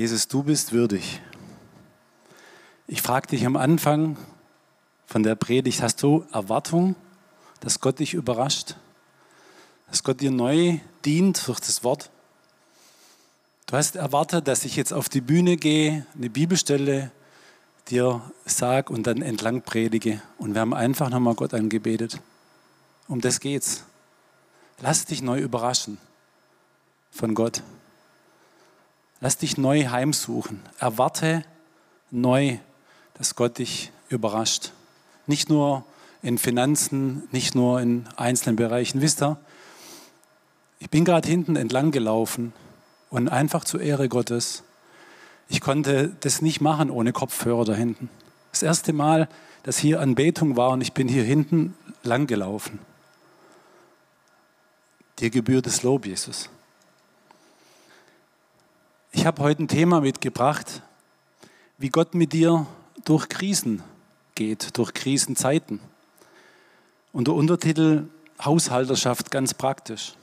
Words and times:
Jesus, 0.00 0.28
du 0.28 0.42
bist 0.42 0.72
würdig. 0.72 1.20
Ich 2.86 3.02
frage 3.02 3.26
dich 3.26 3.44
am 3.44 3.54
Anfang 3.54 4.16
von 5.04 5.22
der 5.22 5.34
Predigt, 5.34 5.82
hast 5.82 6.02
du 6.02 6.24
Erwartung, 6.32 6.96
dass 7.60 7.80
Gott 7.80 7.98
dich 7.98 8.14
überrascht? 8.14 8.76
Dass 9.90 10.02
Gott 10.02 10.22
dir 10.22 10.30
neu 10.30 10.78
dient 11.04 11.46
durch 11.46 11.60
das 11.60 11.84
Wort? 11.84 12.08
Du 13.66 13.76
hast 13.76 13.94
erwartet, 13.94 14.48
dass 14.48 14.64
ich 14.64 14.74
jetzt 14.74 14.94
auf 14.94 15.10
die 15.10 15.20
Bühne 15.20 15.58
gehe, 15.58 16.06
eine 16.16 16.30
Bibelstelle 16.30 17.10
dir 17.90 18.22
sage 18.46 18.90
und 18.94 19.06
dann 19.06 19.20
entlang 19.20 19.60
predige. 19.60 20.22
Und 20.38 20.54
wir 20.54 20.62
haben 20.62 20.72
einfach 20.72 21.10
nochmal 21.10 21.34
Gott 21.34 21.52
angebetet. 21.52 22.22
Um 23.06 23.20
das 23.20 23.38
geht's. 23.38 23.84
Lass 24.80 25.04
dich 25.04 25.20
neu 25.20 25.40
überraschen 25.40 25.98
von 27.10 27.34
Gott. 27.34 27.62
Lass 29.20 29.36
dich 29.36 29.58
neu 29.58 29.86
heimsuchen. 29.86 30.60
Erwarte 30.78 31.44
neu, 32.10 32.58
dass 33.14 33.36
Gott 33.36 33.58
dich 33.58 33.92
überrascht. 34.08 34.72
Nicht 35.26 35.48
nur 35.48 35.84
in 36.22 36.38
Finanzen, 36.38 37.28
nicht 37.30 37.54
nur 37.54 37.80
in 37.80 38.06
einzelnen 38.16 38.56
Bereichen. 38.56 39.00
Wisst 39.00 39.22
ihr, 39.22 39.38
ich 40.78 40.88
bin 40.88 41.04
gerade 41.04 41.28
hinten 41.28 41.56
entlang 41.56 41.90
gelaufen 41.90 42.52
und 43.10 43.28
einfach 43.28 43.64
zur 43.64 43.80
Ehre 43.80 44.08
Gottes. 44.08 44.62
Ich 45.48 45.60
konnte 45.60 46.16
das 46.20 46.40
nicht 46.40 46.60
machen 46.60 46.90
ohne 46.90 47.12
Kopfhörer 47.12 47.64
da 47.64 47.74
hinten. 47.74 48.08
Das 48.52 48.62
erste 48.62 48.92
Mal, 48.92 49.28
dass 49.62 49.78
hier 49.78 50.00
Anbetung 50.00 50.56
war 50.56 50.70
und 50.70 50.80
ich 50.80 50.92
bin 50.92 51.08
hier 51.08 51.24
hinten 51.24 51.74
lang 52.02 52.26
gelaufen. 52.26 52.78
Dir 55.18 55.28
gebührt 55.28 55.66
das 55.66 55.82
Lob, 55.82 56.06
Jesus. 56.06 56.48
Ich 59.20 59.26
habe 59.26 59.42
heute 59.42 59.64
ein 59.64 59.68
Thema 59.68 60.00
mitgebracht, 60.00 60.80
wie 61.76 61.90
Gott 61.90 62.14
mit 62.14 62.32
dir 62.32 62.66
durch 63.04 63.28
Krisen 63.28 63.82
geht, 64.34 64.78
durch 64.78 64.94
Krisenzeiten. 64.94 65.78
Und 67.12 67.28
der 67.28 67.34
Untertitel 67.34 68.04
Haushalterschaft 68.42 69.30
ganz 69.30 69.52
praktisch. 69.52 70.14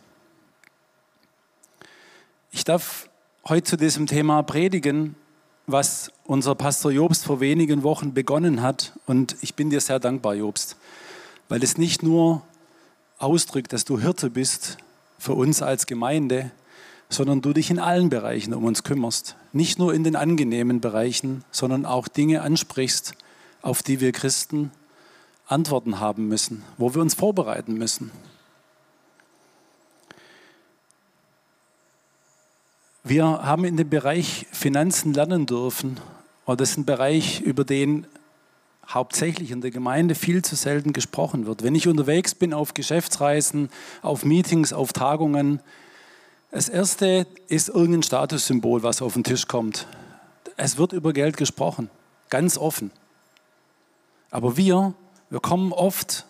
Ich 2.50 2.64
darf 2.64 3.08
heute 3.48 3.66
zu 3.66 3.78
diesem 3.78 4.08
Thema 4.08 4.42
predigen, 4.42 5.16
was 5.68 6.12
unser 6.24 6.56
Pastor 6.56 6.92
Jobst 6.92 7.24
vor 7.24 7.40
wenigen 7.40 7.84
Wochen 7.84 8.16
begonnen 8.16 8.64
hat. 8.64 8.94
Und 9.06 9.36
ich 9.42 9.54
bin 9.54 9.70
dir 9.70 9.80
sehr 9.80 10.00
dankbar, 10.00 10.34
Jobst, 10.34 10.76
weil 11.50 11.62
es 11.62 11.78
nicht 11.78 12.02
nur 12.02 12.42
ausdrückt, 13.20 13.74
dass 13.74 13.86
du 13.86 14.00
Hirte 14.00 14.32
bist 14.32 14.78
für 15.20 15.34
uns 15.34 15.62
als 15.62 15.86
Gemeinde, 15.86 16.50
sondern 17.10 17.42
du 17.42 17.54
dich 17.54 17.70
in 17.70 17.80
allen 17.80 18.10
Bereichen 18.10 18.54
um 18.54 18.66
uns 18.66 18.84
kümmerst. 18.84 19.36
Nicht 19.54 19.80
nur 19.80 19.94
in 19.94 20.04
den 20.04 20.16
angenehmen 20.16 20.82
Bereichen, 20.82 21.44
sondern 21.52 21.86
auch 21.86 22.08
Dinge 22.08 22.42
ansprichst, 22.42 23.14
auf 23.62 23.82
die 23.84 24.02
wir 24.02 24.12
Christen 24.12 24.72
Antworten 25.48 26.00
haben 26.00 26.28
müssen, 26.28 26.64
wo 26.78 26.94
wir 26.94 27.02
uns 27.02 27.14
vorbereiten 27.14 27.76
müssen. 27.76 28.12
Wir 33.04 33.24
haben 33.24 33.64
in 33.64 33.78
dem 33.78 33.90
Bereich 33.90 34.48
Finanzen 34.52 35.14
lernen 35.14 35.46
dürfen. 35.46 35.98
Und 36.44 36.60
das 36.60 36.72
ist 36.72 36.78
ein 36.78 36.86
Bereich, 36.86 37.40
über 37.40 37.64
den 37.64 38.06
hauptsächlich 38.90 39.52
in 39.52 39.62
der 39.62 39.72
Gemeinde 39.72 40.14
viel 40.14 40.42
zu 40.44 40.58
selten 40.58 40.92
gesprochen 40.92 41.46
wird. 41.46 41.64
Wenn 41.64 41.76
ich 41.76 41.88
unterwegs 41.88 42.36
bin 42.36 42.54
auf 42.54 42.74
Geschäftsreisen, 42.74 43.70
auf 44.02 44.26
Meetings, 44.26 44.74
auf 44.74 44.92
Tagungen, 44.92 45.62
das 46.52 46.70
erste 46.70 47.28
ist 47.48 47.70
irgendein 47.70 48.04
Statussymbol, 48.04 48.84
was 48.84 49.02
auf 49.02 49.14
den 49.14 49.24
Tisch 49.24 49.48
kommt. 49.48 49.88
Es 50.56 50.78
wird 50.78 50.94
über 50.94 51.14
Geld 51.14 51.38
gesprochen, 51.38 51.90
ganz 52.30 52.58
offen. 52.58 52.92
Aber 54.32 54.58
wir, 54.58 54.94
wir 55.30 55.40
kommen 55.40 55.72
oft 55.72 56.26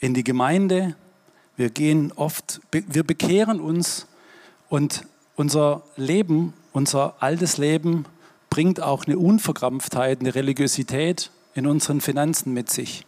in 0.00 0.14
die 0.14 0.24
Gemeinde, 0.24 0.94
wir 1.56 1.70
gehen 1.70 2.12
oft, 2.16 2.60
wir 2.70 3.02
bekehren 3.02 3.60
uns 3.60 4.06
und 4.68 5.06
unser 5.36 5.82
Leben, 5.96 6.52
unser 6.72 7.14
altes 7.20 7.56
Leben 7.56 8.04
bringt 8.50 8.80
auch 8.80 9.06
eine 9.06 9.18
Unverkrampftheit, 9.18 10.20
eine 10.20 10.34
Religiosität 10.34 11.30
in 11.54 11.66
unseren 11.66 12.00
Finanzen 12.00 12.52
mit 12.52 12.70
sich 12.70 13.06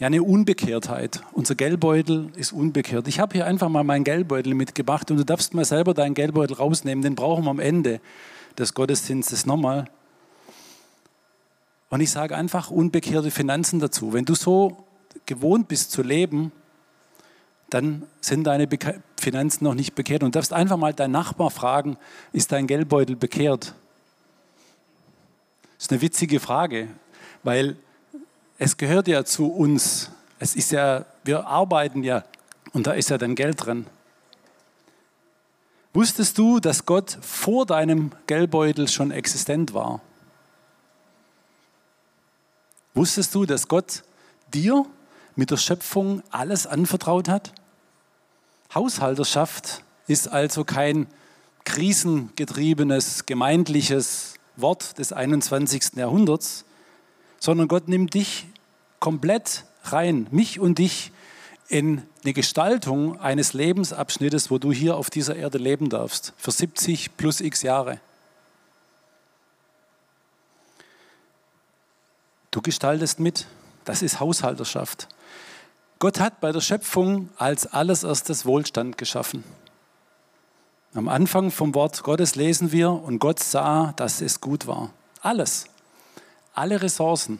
ja 0.00 0.06
eine 0.06 0.22
Unbekehrtheit. 0.22 1.22
Unser 1.32 1.54
Geldbeutel 1.54 2.30
ist 2.34 2.52
unbekehrt. 2.52 3.06
Ich 3.06 3.20
habe 3.20 3.34
hier 3.34 3.46
einfach 3.46 3.68
mal 3.68 3.84
meinen 3.84 4.02
Geldbeutel 4.02 4.54
mitgebracht 4.54 5.10
und 5.10 5.18
du 5.18 5.24
darfst 5.24 5.52
mal 5.52 5.64
selber 5.64 5.92
deinen 5.92 6.14
Geldbeutel 6.14 6.56
rausnehmen. 6.56 7.02
Den 7.02 7.14
brauchen 7.14 7.44
wir 7.44 7.50
am 7.50 7.60
Ende 7.60 8.00
des 8.58 8.72
Gottesdienstes 8.72 9.44
nochmal. 9.44 9.84
Und 11.90 12.00
ich 12.00 12.10
sage 12.10 12.34
einfach 12.34 12.70
unbekehrte 12.70 13.30
Finanzen 13.30 13.78
dazu. 13.78 14.14
Wenn 14.14 14.24
du 14.24 14.34
so 14.34 14.84
gewohnt 15.26 15.68
bist 15.68 15.92
zu 15.92 16.02
leben, 16.02 16.50
dann 17.68 18.04
sind 18.22 18.44
deine 18.44 18.68
Finanzen 19.18 19.64
noch 19.64 19.74
nicht 19.74 19.94
bekehrt. 19.94 20.22
Und 20.22 20.34
du 20.34 20.38
darfst 20.38 20.54
einfach 20.54 20.78
mal 20.78 20.94
deinen 20.94 21.12
Nachbar 21.12 21.50
fragen, 21.50 21.98
ist 22.32 22.52
dein 22.52 22.66
Geldbeutel 22.66 23.16
bekehrt? 23.16 23.74
Das 25.76 25.84
ist 25.84 25.92
eine 25.92 26.00
witzige 26.00 26.40
Frage, 26.40 26.88
weil 27.42 27.76
es 28.60 28.76
gehört 28.76 29.08
ja 29.08 29.24
zu 29.24 29.46
uns. 29.50 30.10
Es 30.38 30.54
ist 30.54 30.70
ja, 30.70 31.06
wir 31.24 31.46
arbeiten 31.46 32.04
ja 32.04 32.24
und 32.72 32.86
da 32.86 32.92
ist 32.92 33.08
ja 33.08 33.16
dann 33.16 33.34
Geld 33.34 33.64
drin. 33.64 33.86
Wusstest 35.94 36.36
du, 36.36 36.60
dass 36.60 36.84
Gott 36.84 37.18
vor 37.22 37.64
deinem 37.64 38.12
Geldbeutel 38.26 38.86
schon 38.86 39.12
existent 39.12 39.72
war? 39.72 40.02
Wusstest 42.92 43.34
du, 43.34 43.46
dass 43.46 43.66
Gott 43.66 44.02
dir 44.52 44.84
mit 45.36 45.50
der 45.50 45.56
Schöpfung 45.56 46.22
alles 46.30 46.66
anvertraut 46.66 47.28
hat? 47.30 47.54
Haushalterschaft 48.74 49.82
ist 50.06 50.28
also 50.28 50.64
kein 50.64 51.06
krisengetriebenes, 51.64 53.24
gemeindliches 53.24 54.34
Wort 54.56 54.98
des 54.98 55.14
21. 55.14 55.94
Jahrhunderts, 55.94 56.66
sondern 57.38 57.66
Gott 57.66 57.88
nimmt 57.88 58.12
dich 58.12 58.46
komplett 59.00 59.64
rein, 59.84 60.26
mich 60.30 60.60
und 60.60 60.78
dich, 60.78 61.10
in 61.68 62.02
eine 62.24 62.32
Gestaltung 62.32 63.18
eines 63.20 63.52
Lebensabschnittes, 63.52 64.50
wo 64.50 64.58
du 64.58 64.72
hier 64.72 64.96
auf 64.96 65.08
dieser 65.08 65.36
Erde 65.36 65.58
leben 65.58 65.88
darfst, 65.88 66.34
für 66.36 66.50
70 66.50 67.16
plus 67.16 67.40
x 67.40 67.62
Jahre. 67.62 68.00
Du 72.50 72.60
gestaltest 72.60 73.20
mit, 73.20 73.46
das 73.84 74.02
ist 74.02 74.18
Haushalterschaft. 74.18 75.06
Gott 76.00 76.18
hat 76.18 76.40
bei 76.40 76.50
der 76.50 76.60
Schöpfung 76.60 77.28
als 77.36 77.66
allererstes 77.66 78.44
Wohlstand 78.44 78.98
geschaffen. 78.98 79.44
Am 80.92 81.08
Anfang 81.08 81.52
vom 81.52 81.72
Wort 81.76 82.02
Gottes 82.02 82.34
lesen 82.34 82.72
wir, 82.72 82.90
und 82.90 83.20
Gott 83.20 83.38
sah, 83.38 83.92
dass 83.94 84.20
es 84.20 84.40
gut 84.40 84.66
war. 84.66 84.90
Alles, 85.20 85.66
alle 86.52 86.82
Ressourcen, 86.82 87.38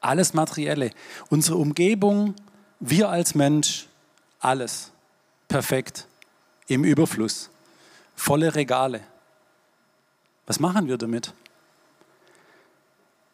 alles 0.00 0.34
Materielle, 0.34 0.90
unsere 1.28 1.56
Umgebung, 1.56 2.34
wir 2.80 3.08
als 3.08 3.34
Mensch, 3.34 3.86
alles 4.38 4.90
perfekt, 5.48 6.06
im 6.66 6.84
Überfluss, 6.84 7.50
volle 8.14 8.54
Regale. 8.54 9.00
Was 10.46 10.60
machen 10.60 10.88
wir 10.88 10.96
damit? 10.96 11.34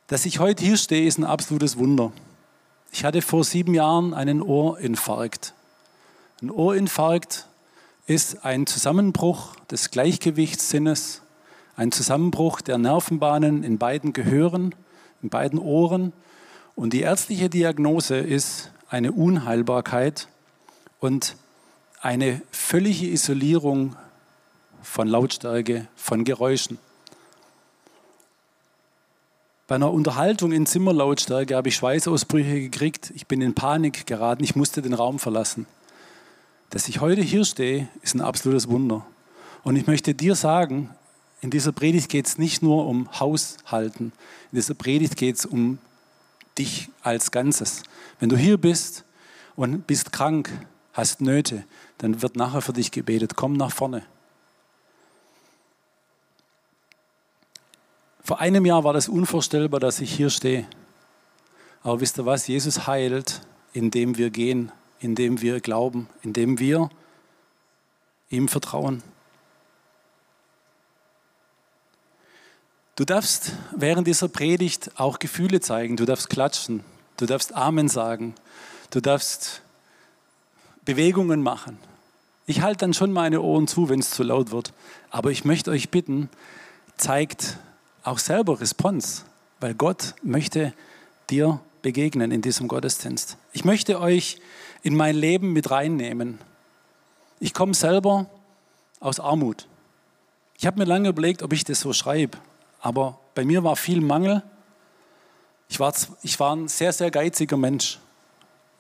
Dass 0.09 0.27
ich 0.27 0.39
heute 0.39 0.65
hier 0.65 0.77
stehe, 0.77 1.07
ist 1.07 1.19
ein 1.19 1.25
absolutes 1.25 1.79
Wunder. 1.79 2.13
Ich 2.93 3.05
hatte 3.05 3.23
vor 3.23 3.45
sieben 3.45 3.75
Jahren 3.75 4.15
einen 4.15 4.41
Ohrinfarkt. 4.41 5.55
Ein 6.41 6.51
Ohrinfarkt 6.51 7.47
ist 8.07 8.45
ein 8.45 8.67
Zusammenbruch 8.67 9.57
des 9.71 9.91
Gleichgewichtssinnes, 9.91 11.23
ein 11.77 11.93
Zusammenbruch 11.93 12.61
der 12.61 12.79
Nervenbahnen 12.79 13.65
in 13.65 13.79
beiden 13.79 14.13
Gehören, 14.13 14.75
in 15.23 15.29
beiden 15.29 15.59
Ohren 15.59 16.13
und 16.77 16.93
die 16.93 17.01
ärztliche 17.01 17.49
Diagnose 17.49 18.19
ist 18.19 18.71
eine 18.89 19.11
Unheilbarkeit 19.11 20.29
und 21.01 21.37
eine 22.01 22.43
völlige 22.53 23.07
Isolierung 23.07 23.97
von 24.83 25.09
Lautstärke, 25.09 25.89
von 25.97 26.25
Geräuschen. 26.25 26.79
Bei 29.67 29.75
einer 29.75 29.91
Unterhaltung 29.91 30.53
in 30.53 30.67
Zimmerlautstärke 30.67 31.57
habe 31.57 31.71
ich 31.71 31.75
Schweißausbrüche 31.75 32.61
gekriegt. 32.61 33.11
Ich 33.17 33.27
bin 33.27 33.41
in 33.41 33.55
Panik 33.55 34.07
geraten. 34.07 34.45
Ich 34.45 34.55
musste 34.55 34.81
den 34.83 34.95
Raum 34.95 35.19
verlassen. 35.19 35.67
Dass 36.71 36.87
ich 36.87 37.01
heute 37.01 37.23
hier 37.23 37.45
stehe, 37.45 37.89
ist 38.03 38.15
ein 38.15 38.21
absolutes 38.21 38.69
Wunder. 38.69 39.05
Und 39.65 39.75
ich 39.75 39.89
möchte 39.89 40.15
dir 40.15 40.37
sagen, 40.37 40.91
in 41.41 41.51
dieser 41.51 41.73
Predigt 41.73 42.11
geht 42.11 42.27
es 42.27 42.39
nicht 42.39 42.63
nur 42.63 42.87
um 42.87 43.09
Haushalten. 43.19 44.13
In 44.53 44.57
dieser 44.57 44.75
Predigt 44.75 45.17
geht 45.17 45.37
es 45.37 45.47
um 45.47 45.79
dich 46.59 46.89
als 47.03 47.31
Ganzes. 47.31 47.83
Wenn 48.19 48.29
du 48.29 48.37
hier 48.37 48.59
bist 48.59 49.05
und 49.57 49.87
bist 49.87 50.13
krank, 50.13 50.51
hast 50.93 51.21
Nöte, 51.21 51.65
dann 51.99 52.23
wird 52.23 52.37
nachher 52.37 52.63
für 52.63 52.73
dich 52.73 52.91
gebetet. 52.91 53.37
Komm 53.37 53.55
nach 53.55 53.73
vorne. 53.73 54.03
Vor 58.23 58.41
einem 58.41 58.67
Jahr 58.67 58.83
war 58.83 58.93
das 58.93 59.09
unvorstellbar, 59.09 59.79
dass 59.79 60.01
ich 60.01 60.13
hier 60.13 60.31
stehe. 60.31 60.67
Aber 61.83 62.01
wisst 62.01 62.19
ihr 62.19 62.27
was? 62.27 62.49
Jesus 62.49 62.89
heilt, 62.89 63.43
indem 63.73 64.17
wir 64.17 64.31
gehen, 64.31 64.73
indem 64.99 65.41
wir 65.41 65.61
glauben, 65.61 66.09
indem 66.23 66.59
wir 66.59 66.91
ihm 68.29 68.49
vertrauen. 68.49 69.03
Du 72.97 73.05
darfst 73.05 73.53
während 73.77 74.07
dieser 74.07 74.29
Predigt 74.29 74.91
auch 74.97 75.19
Gefühle 75.19 75.61
zeigen. 75.61 75.97
Du 75.97 76.07
darfst 76.07 76.31
klatschen. 76.31 76.83
Du 77.19 77.27
darfst 77.27 77.55
Amen 77.55 77.89
sagen. 77.89 78.35
Du 78.91 79.01
darfst 79.01 79.61
Bewegungen 80.87 81.43
machen. 81.43 81.77
Ich 82.47 82.63
halte 82.63 82.79
dann 82.79 82.95
schon 82.95 83.13
meine 83.13 83.43
Ohren 83.43 83.67
zu, 83.67 83.91
wenn 83.91 84.01
es 84.01 84.11
zu 84.11 84.23
laut 84.23 84.51
wird. 84.51 84.73
Aber 85.11 85.31
ich 85.31 85.45
möchte 85.45 85.71
euch 85.71 85.91
bitten, 85.91 86.31
zeigt 86.97 87.59
auch 88.03 88.19
selber 88.19 88.61
Response, 88.61 89.25
weil 89.61 89.75
Gott 89.75 90.15
möchte 90.23 90.73
dir 91.29 91.61
begegnen 91.83 92.31
in 92.31 92.41
diesem 92.41 92.67
Gottesdienst. 92.67 93.37
Ich 93.53 93.65
möchte 93.65 94.01
euch 94.01 94.39
in 94.83 94.97
mein 94.97 95.17
Leben 95.17 95.53
mit 95.53 95.71
reinnehmen. 95.71 96.39
Ich 97.41 97.53
komme 97.53 97.75
selber 97.75 98.27
aus 99.01 99.21
Armut. 99.21 99.67
Ich 100.57 100.67
habe 100.67 100.79
mir 100.79 100.87
lange 100.87 101.11
überlegt, 101.11 101.43
ob 101.43 101.53
ich 101.53 101.65
das 101.65 101.81
so 101.81 101.93
schreibe, 101.93 102.39
aber 102.81 103.19
bei 103.35 103.45
mir 103.45 103.65
war 103.65 103.77
viel 103.77 104.01
Mangel. 104.01 104.43
Ich 105.69 105.81
war, 105.81 105.93
ich 106.23 106.39
war 106.39 106.55
ein 106.55 106.69
sehr, 106.69 106.93
sehr 106.93 107.11
geiziger 107.11 107.57
Mensch. 107.57 107.99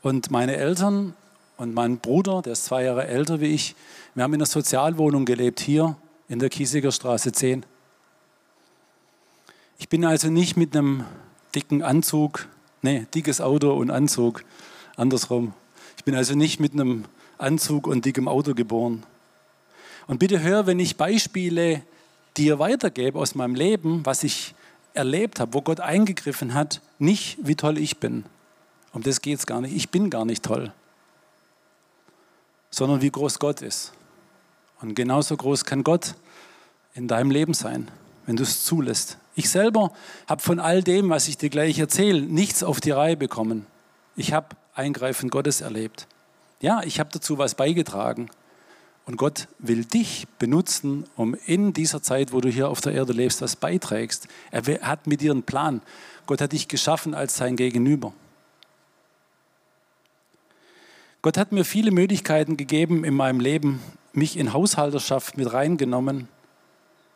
Und 0.02 0.31
meine 0.31 0.56
Eltern 0.56 1.14
und 1.56 1.75
mein 1.75 1.98
Bruder, 1.98 2.43
der 2.43 2.52
ist 2.52 2.66
zwei 2.66 2.84
Jahre 2.84 3.06
älter 3.06 3.40
wie 3.40 3.46
ich, 3.46 3.75
wir 4.14 4.25
haben 4.25 4.32
in 4.34 4.40
einer 4.40 4.46
Sozialwohnung 4.46 5.25
gelebt, 5.25 5.60
hier 5.60 5.96
in 6.28 6.38
der 6.38 6.48
Kiesiger 6.48 6.93
Straße 6.93 7.32
10. 7.32 7.64
Ich 9.78 9.88
bin 9.88 10.04
also 10.04 10.28
nicht 10.28 10.56
mit 10.56 10.76
einem 10.76 11.04
dicken 11.54 11.82
Anzug, 11.82 12.48
nee, 12.82 13.06
dickes 13.14 13.40
Auto 13.40 13.72
und 13.75 13.90
Anzug, 13.90 14.44
andersrum. 14.96 15.54
Ich 15.96 16.04
bin 16.04 16.14
also 16.14 16.34
nicht 16.34 16.60
mit 16.60 16.72
einem 16.72 17.04
Anzug 17.38 17.87
und 17.87 18.04
dickem 18.04 18.28
Auto 18.28 18.54
geboren. 18.54 19.02
Und 20.06 20.19
bitte 20.19 20.40
hör, 20.40 20.66
wenn 20.66 20.78
ich 20.78 20.96
Beispiele 20.96 21.82
dir 22.36 22.58
weitergebe 22.58 23.18
aus 23.18 23.34
meinem 23.34 23.54
Leben, 23.54 24.04
was 24.04 24.24
ich 24.24 24.54
erlebt 24.94 25.40
habe, 25.40 25.54
wo 25.54 25.62
Gott 25.62 25.80
eingegriffen 25.80 26.54
hat, 26.54 26.80
nicht 26.98 27.38
wie 27.42 27.54
toll 27.54 27.78
ich 27.78 27.98
bin. 27.98 28.24
Um 28.92 29.02
das 29.02 29.20
geht 29.20 29.38
es 29.38 29.46
gar 29.46 29.60
nicht. 29.60 29.74
Ich 29.74 29.90
bin 29.90 30.10
gar 30.10 30.24
nicht 30.24 30.42
toll 30.42 30.72
sondern 32.76 33.00
wie 33.00 33.10
groß 33.10 33.38
Gott 33.38 33.62
ist. 33.62 33.92
Und 34.82 34.94
genauso 34.94 35.34
groß 35.34 35.64
kann 35.64 35.82
Gott 35.82 36.14
in 36.94 37.08
deinem 37.08 37.30
Leben 37.30 37.54
sein, 37.54 37.90
wenn 38.26 38.36
du 38.36 38.42
es 38.42 38.64
zulässt. 38.64 39.16
Ich 39.34 39.48
selber 39.48 39.92
habe 40.26 40.42
von 40.42 40.58
all 40.58 40.82
dem, 40.82 41.08
was 41.08 41.26
ich 41.28 41.38
dir 41.38 41.48
gleich 41.48 41.78
erzähle, 41.78 42.20
nichts 42.20 42.62
auf 42.62 42.80
die 42.80 42.90
Reihe 42.90 43.16
bekommen. 43.16 43.66
Ich 44.14 44.34
habe 44.34 44.48
Eingreifen 44.74 45.30
Gottes 45.30 45.62
erlebt. 45.62 46.06
Ja, 46.60 46.82
ich 46.82 47.00
habe 47.00 47.08
dazu 47.12 47.38
was 47.38 47.54
beigetragen. 47.54 48.28
Und 49.06 49.17
Gott 49.17 49.47
will 49.58 49.85
dich 49.85 50.26
benutzen, 50.41 51.05
um 51.14 51.37
in 51.47 51.73
dieser 51.73 52.03
Zeit, 52.03 52.32
wo 52.32 52.41
du 52.41 52.49
hier 52.49 52.69
auf 52.69 52.81
der 52.81 52.93
Erde 52.93 53.12
lebst, 53.12 53.41
was 53.41 53.55
beiträgst. 53.55 54.26
Er 54.50 54.62
hat 54.82 55.06
mit 55.06 55.20
dir 55.20 55.31
einen 55.31 55.44
Plan. 55.44 55.81
Gott 56.26 56.41
hat 56.41 56.53
dich 56.53 56.67
geschaffen 56.67 57.14
als 57.14 57.37
sein 57.37 57.55
Gegenüber. 57.55 58.12
Gott 61.23 61.38
hat 61.38 61.53
mir 61.53 61.64
viele 61.64 61.93
Möglichkeiten 61.93 62.56
gegeben 62.56 63.05
in 63.05 63.14
meinem 63.14 63.38
Leben, 63.38 63.81
mich 64.12 64.37
in 64.37 64.53
Haushalterschaft 64.53 65.37
mit 65.37 65.53
reingenommen, 65.53 66.29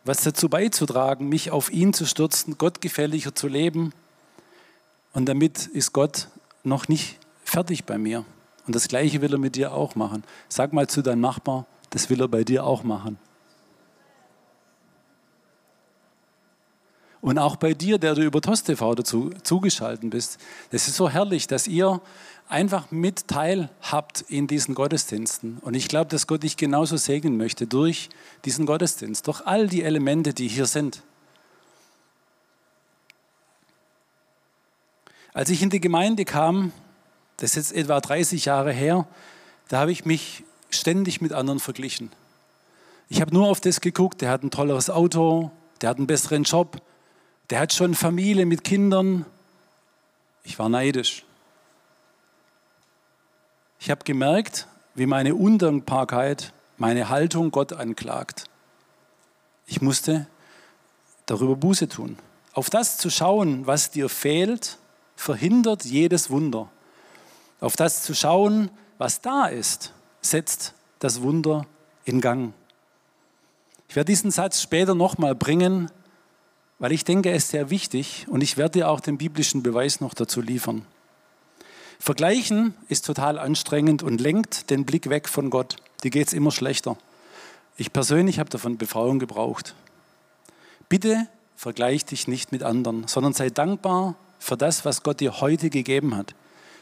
was 0.05 0.23
dazu 0.23 0.49
beizutragen, 0.49 1.29
mich 1.29 1.51
auf 1.51 1.73
ihn 1.73 1.93
zu 1.93 2.07
stürzen, 2.07 2.57
gottgefälliger 2.57 3.35
zu 3.35 3.49
leben. 3.49 3.93
Und 5.13 5.29
damit 5.29 5.67
ist 5.67 5.93
Gott 5.93 6.29
noch 6.63 6.87
nicht 6.87 7.19
fertig 7.45 7.85
bei 7.85 7.99
mir. 7.99 8.25
Und 8.67 8.77
das 8.77 8.87
Gleiche 8.87 9.23
will 9.23 9.33
er 9.33 9.39
mit 9.39 9.57
dir 9.57 9.73
auch 9.73 9.97
machen. 9.97 10.23
Sag 10.49 10.73
mal 10.73 10.87
zu 10.87 11.03
deinem 11.03 11.21
Nachbar, 11.21 11.67
das 11.91 12.09
will 12.09 12.21
er 12.21 12.29
bei 12.29 12.45
dir 12.45 12.65
auch 12.65 12.83
machen. 12.83 13.19
Und 17.21 17.39
auch 17.39 17.57
bei 17.57 17.75
dir, 17.75 17.99
der 17.99 18.15
du 18.15 18.23
über 18.23 18.41
TOS-TV 18.41 18.95
dazu 18.95 19.31
zugeschaltet 19.43 20.09
bist. 20.09 20.39
Es 20.71 20.89
ist 20.89 20.97
so 20.97 21.11
herrlich, 21.11 21.47
dass 21.47 21.67
ihr 21.67 22.01
einfach 22.49 22.91
mit 22.91 23.29
teilhabt 23.29 24.25
in 24.29 24.47
diesen 24.47 24.75
Gottesdiensten. 24.75 25.59
Und 25.59 25.75
ich 25.75 25.89
glaube, 25.89 26.09
dass 26.09 26.27
Gott 26.27 26.43
dich 26.43 26.57
genauso 26.57 26.97
segnen 26.97 27.37
möchte 27.37 27.67
durch 27.67 28.09
diesen 28.47 28.65
Gottesdienst, 28.65 29.27
durch 29.27 29.47
all 29.47 29.69
die 29.69 29.83
Elemente, 29.83 30.33
die 30.33 30.49
hier 30.49 30.67
sind. 30.67 31.03
Als 35.35 35.51
ich 35.51 35.63
in 35.63 35.71
die 35.71 35.81
Gemeinde 35.81 36.25
kam, 36.25 36.73
das 37.37 37.51
ist 37.51 37.57
jetzt 37.57 37.73
etwa 37.73 38.01
30 38.01 38.47
Jahre 38.47 38.73
her, 38.73 39.07
da 39.69 39.79
habe 39.79 39.93
ich 39.93 40.05
mich 40.05 40.43
ständig 40.71 41.21
mit 41.21 41.33
anderen 41.33 41.61
verglichen. 41.61 42.11
Ich 43.09 43.21
habe 43.21 43.35
nur 43.35 43.49
auf 43.49 43.61
das 43.61 43.81
geguckt, 43.81 44.21
der 44.21 44.31
hat 44.31 44.43
ein 44.43 44.51
tolleres 44.51 44.89
Auto, 44.89 45.51
der 45.81 45.91
hat 45.91 45.99
einen 45.99 46.07
besseren 46.07 46.45
Job, 46.45 46.81
der 47.51 47.61
hat 47.61 47.73
schon 47.73 47.95
Familie 47.95 48.47
mit 48.47 48.63
Kindern. 48.63 49.27
Ich 50.45 50.59
war 50.59 50.69
neidisch. 50.69 51.25
Ich 53.81 53.91
habe 53.91 54.05
gemerkt, 54.05 54.67
wie 54.95 55.07
meine 55.07 55.35
Undankbarkeit 55.35 56.53
meine 56.77 57.09
Haltung 57.09 57.51
Gott 57.51 57.73
anklagt. 57.73 58.45
Ich 59.67 59.81
musste 59.81 60.27
darüber 61.27 61.57
Buße 61.57 61.89
tun. 61.89 62.19
Auf 62.53 62.71
das 62.71 62.99
zu 62.99 63.11
schauen, 63.11 63.67
was 63.67 63.91
dir 63.91 64.09
fehlt, 64.09 64.79
verhindert 65.17 65.85
jedes 65.85 66.31
Wunder. 66.31 66.69
Auf 67.61 67.77
das 67.77 68.03
zu 68.03 68.15
schauen, 68.15 68.71
was 68.99 69.21
da 69.21 69.47
ist, 69.47 69.93
setzt 70.21 70.75
das 70.99 71.23
Wunder 71.23 71.67
in 72.05 72.21
Gang. 72.21 72.53
Ich 73.89 73.97
werde 73.97 74.13
diesen 74.13 74.31
Satz 74.31 74.63
später 74.63 74.95
nochmal 74.95 75.35
bringen, 75.35 75.91
weil 76.79 76.93
ich 76.93 77.05
denke, 77.05 77.31
er 77.31 77.37
ist 77.37 77.49
sehr 77.49 77.71
wichtig 77.71 78.27
und 78.29 78.41
ich 78.41 78.57
werde 78.57 78.79
dir 78.79 78.89
auch 78.89 79.01
den 79.01 79.19
biblischen 79.19 79.63
Beweis 79.63 80.01
noch 80.01 80.15
dazu 80.15 80.41
liefern. 80.41 80.87
Vergleichen 81.99 82.75
ist 82.89 83.05
total 83.05 83.39
anstrengend 83.39 84.03
und 84.03 84.21
lenkt 84.21 84.71
den 84.71 84.87
Blick 84.87 85.11
weg 85.11 85.29
von 85.29 85.51
Gott. 85.51 85.77
Die 86.03 86.11
geht 86.11 86.29
es 86.29 86.33
immer 86.33 86.51
schlechter. 86.51 86.97
Ich 87.77 87.93
persönlich 87.93 88.39
habe 88.39 88.49
davon 88.49 88.79
Befreiung 88.79 89.19
gebraucht. 89.19 89.75
Bitte 90.89 91.27
vergleich 91.57 92.07
dich 92.07 92.27
nicht 92.27 92.53
mit 92.53 92.63
anderen, 92.63 93.07
sondern 93.07 93.35
sei 93.35 93.51
dankbar 93.51 94.15
für 94.39 94.57
das, 94.57 94.87
was 94.87 95.03
Gott 95.03 95.21
dir 95.21 95.41
heute 95.43 95.69
gegeben 95.69 96.17
hat. 96.17 96.35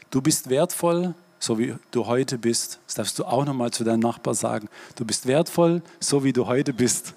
Du 0.09 0.21
bist 0.21 0.49
wertvoll, 0.49 1.13
so 1.39 1.57
wie 1.57 1.75
du 1.91 2.05
heute 2.05 2.37
bist. 2.37 2.79
Das 2.85 2.95
darfst 2.95 3.19
du 3.19 3.25
auch 3.25 3.45
nochmal 3.45 3.71
zu 3.71 3.83
deinem 3.83 4.01
Nachbar 4.01 4.35
sagen. 4.35 4.69
Du 4.95 5.05
bist 5.05 5.25
wertvoll, 5.25 5.81
so 5.99 6.23
wie 6.23 6.33
du 6.33 6.45
heute 6.45 6.73
bist. 6.73 7.13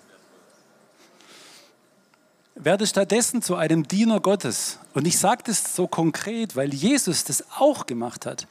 Werde 2.55 2.87
stattdessen 2.87 3.43
zu 3.43 3.57
einem 3.57 3.89
Diener 3.89 4.21
Gottes. 4.21 4.79
Und 4.95 5.07
ich 5.07 5.19
sage 5.19 5.43
das 5.47 5.75
so 5.75 5.87
konkret, 5.87 6.55
weil 6.55 6.73
Jesus 6.73 7.25
das 7.25 7.45
auch 7.59 7.87
gemacht 7.87 8.27
hat. 8.27 8.47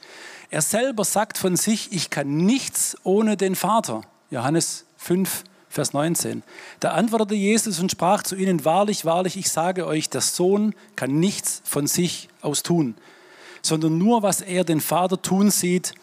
Er 0.50 0.60
selber 0.60 1.04
sagt 1.04 1.38
von 1.38 1.56
sich, 1.56 1.92
ich 1.92 2.10
kann 2.10 2.36
nichts 2.36 2.96
ohne 3.04 3.36
den 3.36 3.54
Vater. 3.54 4.02
Johannes 4.30 4.84
5, 4.98 5.44
Vers 5.68 5.94
19. 5.94 6.42
Da 6.80 6.92
antwortete 6.92 7.34
Jesus 7.34 7.78
und 7.78 7.90
sprach 7.90 8.22
zu 8.22 8.36
ihnen, 8.36 8.64
wahrlich, 8.66 9.06
wahrlich, 9.06 9.38
ich 9.38 9.50
sage 9.50 9.86
euch, 9.86 10.10
der 10.10 10.20
Sohn 10.20 10.74
kann 10.96 11.18
nichts 11.18 11.62
von 11.64 11.86
sich 11.86 12.28
aus 12.42 12.62
tun, 12.62 12.94
sondern 13.62 13.98
nur, 13.98 14.22
was 14.22 14.40
er 14.40 14.64
den 14.64 14.80
Vater 14.80 15.20
tun 15.20 15.50
sieht, 15.50 15.94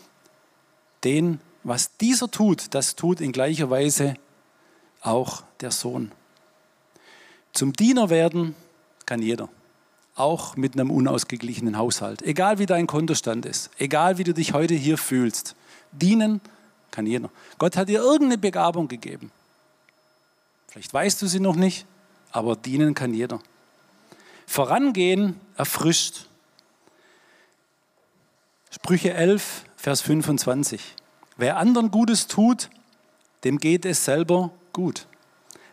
den, 1.04 1.40
was 1.64 1.96
dieser 1.98 2.32
tut, 2.32 2.74
das 2.74 2.96
tut 2.96 3.22
in 3.22 3.32
gleicher 3.32 3.70
Weise 3.70 4.16
auch 5.02 5.44
der 5.62 5.72
Sohn. 5.72 6.12
Zum 7.54 7.74
Diener 7.74 8.10
werden 8.10 8.56
kann 9.06 9.22
jeder, 9.22 9.50
auch 10.16 10.56
mit 10.56 10.74
einem 10.74 10.92
unausgeglichenen 10.92 11.78
Haushalt. 11.78 12.22
Egal 12.22 12.60
wie 12.60 12.66
dein 12.66 12.88
Kontostand 12.88 13.46
ist, 13.46 13.70
egal 13.78 14.18
wie 14.18 14.24
du 14.24 14.34
dich 14.34 14.54
heute 14.54 14.74
hier 14.74 14.98
fühlst. 14.98 15.56
Dienen 15.92 16.42
kann 16.92 17.06
jeder. 17.06 17.30
Gott 17.58 17.76
hat 17.76 17.90
dir 17.90 18.00
irgendeine 18.00 18.38
Begabung 18.38 18.88
gegeben. 18.88 19.32
Vielleicht 20.68 20.94
weißt 20.94 21.22
du 21.22 21.28
sie 21.28 21.40
noch 21.40 21.56
nicht, 21.56 21.86
aber 22.32 22.56
dienen 22.56 22.94
kann 22.94 23.14
jeder. 23.14 23.40
Vorangehen 24.46 25.40
erfrischt. 25.58 26.29
Sprüche 28.90 29.14
11, 29.14 29.66
Vers 29.76 30.02
25. 30.02 30.82
Wer 31.38 31.58
anderen 31.58 31.92
Gutes 31.92 32.26
tut, 32.26 32.72
dem 33.44 33.60
geht 33.60 33.86
es 33.86 34.04
selber 34.04 34.50
gut. 34.74 35.06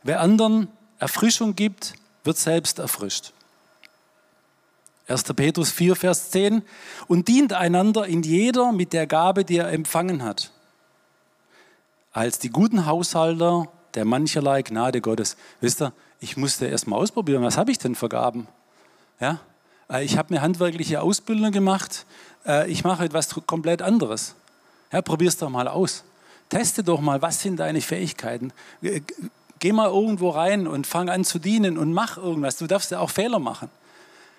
Wer 0.03 0.21
anderen 0.21 0.69
Erfrischung 0.99 1.57
gibt, 1.57 1.95
wird 2.25 2.37
selbst 2.37 2.79
erfrischt. 2.79 3.33
1. 5.09 5.23
Petrus 5.33 5.71
4, 5.71 5.97
Vers 5.97 6.31
10. 6.31 6.61
Und 7.07 7.29
dient 7.29 7.55
einander 7.55 8.05
in 8.05 8.23
jeder 8.23 8.71
mit 8.73 8.93
der 8.93 9.07
Gabe, 9.07 9.47
die 9.47 9.57
er 9.57 9.73
empfangen 9.73 10.23
hat. 10.23 10.51
Als 12.13 12.39
die 12.39 12.51
guten 12.51 12.85
Haushalter 12.85 13.73
der 13.95 14.05
mancherlei 14.05 14.61
Gnade 14.61 15.01
Gottes. 15.01 15.39
Wisst 15.63 15.81
ihr, 15.81 15.95
ich 16.21 16.37
musste 16.37 16.67
erst 16.67 16.87
mal 16.87 16.97
ausprobieren, 16.97 17.43
was 17.43 17.57
habe 17.57 17.71
ich 17.71 17.79
denn 17.79 17.95
für 17.95 18.11
Gaben? 18.11 18.47
Ja? 19.21 19.41
Äh, 19.91 20.05
ich 20.05 20.17
habe 20.19 20.31
eine 20.31 20.43
handwerkliche 20.43 21.01
Ausbildung 21.01 21.53
gemacht, 21.53 22.07
äh, 22.47 22.71
ich 22.71 22.85
mache 22.85 23.05
etwas 23.05 23.29
komplett 23.47 23.83
anderes. 23.83 24.35
Ja, 24.93 25.03
Probier 25.03 25.29
es 25.29 25.37
doch 25.37 25.51
mal 25.51 25.69
aus. 25.69 26.05
Teste 26.49 26.85
doch 26.85 27.01
mal, 27.01 27.21
was 27.23 27.43
sind 27.43 27.57
deine 27.57 27.81
Fähigkeiten. 27.81 28.53
Geh 29.59 29.73
mal 29.73 29.89
irgendwo 29.89 30.31
rein 30.31 30.69
und 30.69 30.87
fang 30.87 31.09
an 31.09 31.25
zu 31.25 31.39
dienen 31.39 31.77
und 31.77 31.93
mach 31.93 32.17
irgendwas. 32.19 32.57
Du 32.57 32.67
darfst 32.67 32.93
ja 32.93 33.01
auch 33.01 33.11
Fehler 33.11 33.41
machen. 33.41 33.69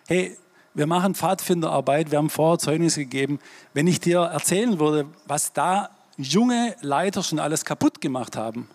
Hey, 0.08 0.38
wir 0.74 0.88
machen 0.88 1.16
Pfadfinderarbeit, 1.16 2.12
wir 2.12 2.20
haben 2.20 2.30
vorher 2.30 2.60
Zeugnis 2.60 2.96
gegeben. 2.96 3.40
Wenn 3.74 3.88
ich 3.88 4.00
dir 4.00 4.20
erzählen 4.20 4.80
würde, 4.80 5.06
was 5.26 5.52
da 5.52 5.90
junge 6.18 6.76
Leiter 6.82 7.24
schon 7.24 7.40
alles 7.40 7.66
kaputt 7.66 8.00
gemacht 8.00 8.38
haben, 8.38 8.70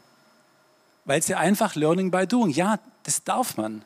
weil 1.05 1.23
sie 1.23 1.35
einfach 1.35 1.75
Learning 1.75 2.11
by 2.11 2.27
Doing, 2.27 2.51
ja, 2.51 2.79
das 3.05 3.25
darf 3.25 3.57
man. 3.57 3.83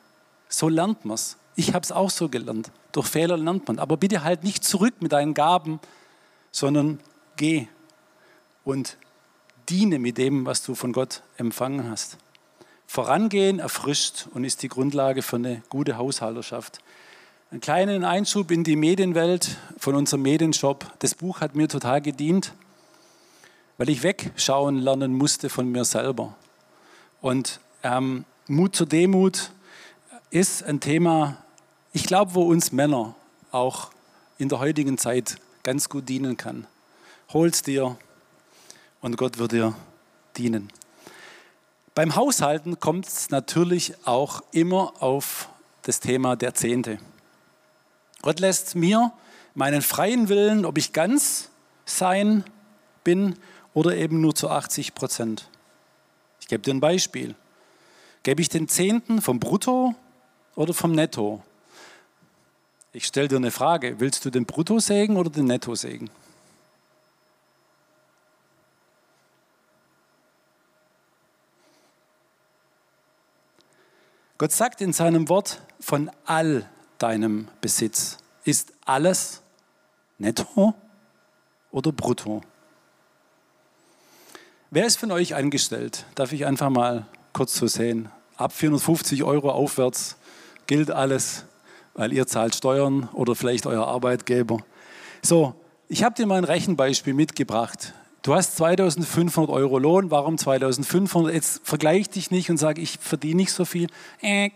So 0.48 0.68
lernt 0.68 1.04
man 1.04 1.14
es. 1.14 1.36
Ich 1.56 1.72
habe 1.72 1.82
es 1.82 1.90
auch 1.90 2.10
so 2.10 2.28
gelernt. 2.28 2.70
Durch 2.92 3.08
Fehler 3.08 3.36
lernt 3.36 3.66
man. 3.66 3.78
Aber 3.78 3.96
bitte 3.96 4.22
halt 4.22 4.44
nicht 4.44 4.62
zurück 4.62 4.94
mit 5.00 5.12
deinen 5.12 5.34
Gaben, 5.34 5.80
sondern 6.52 7.00
geh 7.36 7.66
und 8.64 8.98
diene 9.68 9.98
mit 9.98 10.18
dem, 10.18 10.46
was 10.46 10.62
du 10.62 10.74
von 10.74 10.92
Gott 10.92 11.22
empfangen 11.38 11.90
hast. 11.90 12.18
Vorangehen 12.86 13.58
erfrischt 13.58 14.26
und 14.32 14.44
ist 14.44 14.62
die 14.62 14.68
Grundlage 14.68 15.22
für 15.22 15.36
eine 15.36 15.62
gute 15.70 15.96
Haushalterschaft. 15.96 16.78
Einen 17.50 17.60
kleinen 17.60 18.04
Einschub 18.04 18.50
in 18.50 18.64
die 18.64 18.76
Medienwelt 18.76 19.56
von 19.78 19.94
unserem 19.94 20.22
Medienshop. 20.22 20.92
Das 20.98 21.14
Buch 21.14 21.40
hat 21.40 21.54
mir 21.54 21.68
total 21.68 22.00
gedient, 22.00 22.52
weil 23.78 23.88
ich 23.88 24.02
wegschauen 24.02 24.78
lernen 24.78 25.14
musste 25.14 25.48
von 25.48 25.70
mir 25.70 25.84
selber. 25.84 26.34
Und 27.20 27.60
ähm, 27.82 28.24
Mut 28.46 28.76
zur 28.76 28.86
Demut 28.86 29.50
ist 30.30 30.62
ein 30.64 30.80
Thema, 30.80 31.38
ich 31.96 32.04
glaube, 32.04 32.34
wo 32.34 32.42
uns 32.42 32.72
Männer 32.72 33.14
auch 33.52 33.90
in 34.36 34.50
der 34.50 34.58
heutigen 34.58 34.98
Zeit 34.98 35.38
ganz 35.62 35.88
gut 35.88 36.10
dienen 36.10 36.36
kann. 36.36 36.66
Hol's 37.32 37.62
dir 37.62 37.96
und 39.00 39.16
Gott 39.16 39.38
wird 39.38 39.52
dir 39.52 39.74
dienen. 40.36 40.70
Beim 41.94 42.14
Haushalten 42.14 42.80
kommt 42.80 43.06
es 43.06 43.30
natürlich 43.30 43.94
auch 44.06 44.42
immer 44.52 44.92
auf 45.00 45.48
das 45.84 45.98
Thema 46.00 46.36
der 46.36 46.52
Zehnte. 46.52 46.98
Gott 48.20 48.40
lässt 48.40 48.74
mir 48.74 49.10
meinen 49.54 49.80
freien 49.80 50.28
Willen, 50.28 50.66
ob 50.66 50.76
ich 50.76 50.92
ganz 50.92 51.48
sein 51.86 52.44
bin 53.04 53.36
oder 53.72 53.96
eben 53.96 54.20
nur 54.20 54.34
zu 54.34 54.50
80 54.50 54.94
Prozent. 54.94 55.48
Ich 56.42 56.48
gebe 56.48 56.62
dir 56.62 56.74
ein 56.74 56.80
Beispiel. 56.80 57.34
Gebe 58.22 58.42
ich 58.42 58.50
den 58.50 58.68
Zehnten 58.68 59.22
vom 59.22 59.40
Brutto 59.40 59.94
oder 60.56 60.74
vom 60.74 60.92
Netto? 60.92 61.42
Ich 62.96 63.04
stelle 63.04 63.28
dir 63.28 63.36
eine 63.36 63.50
Frage. 63.50 64.00
Willst 64.00 64.24
du 64.24 64.30
den 64.30 64.46
Bruttosegen 64.46 65.18
oder 65.18 65.28
den 65.28 65.44
Nettosegen? 65.44 66.08
Gott 74.38 74.52
sagt 74.52 74.80
in 74.80 74.94
seinem 74.94 75.28
Wort, 75.28 75.60
von 75.78 76.10
all 76.24 76.66
deinem 76.96 77.48
Besitz 77.60 78.16
ist 78.44 78.72
alles 78.86 79.42
netto 80.16 80.72
oder 81.72 81.92
brutto. 81.92 82.40
Wer 84.70 84.86
ist 84.86 84.96
von 84.96 85.12
euch 85.12 85.34
angestellt? 85.34 86.06
Darf 86.14 86.32
ich 86.32 86.46
einfach 86.46 86.70
mal 86.70 87.06
kurz 87.34 87.56
so 87.56 87.66
sehen? 87.66 88.10
Ab 88.38 88.54
450 88.54 89.22
Euro 89.22 89.50
aufwärts 89.50 90.16
gilt 90.66 90.90
alles, 90.90 91.44
weil 91.96 92.12
ihr 92.12 92.26
zahlt 92.26 92.54
Steuern 92.54 93.08
oder 93.14 93.34
vielleicht 93.34 93.66
euer 93.66 93.86
Arbeitgeber. 93.86 94.58
So, 95.22 95.54
ich 95.88 96.04
habe 96.04 96.14
dir 96.14 96.26
mal 96.26 96.38
ein 96.38 96.44
Rechenbeispiel 96.44 97.14
mitgebracht. 97.14 97.94
Du 98.22 98.34
hast 98.34 98.56
2500 98.56 99.50
Euro 99.50 99.78
Lohn, 99.78 100.10
warum 100.10 100.36
2500? 100.36 101.32
Jetzt 101.32 101.60
vergleich 101.64 102.10
dich 102.10 102.30
nicht 102.30 102.50
und 102.50 102.58
sag, 102.58 102.78
ich 102.78 102.98
verdiene 102.98 103.36
nicht 103.36 103.52
so 103.52 103.64
viel. 103.64 103.88
Äh. 104.20 104.50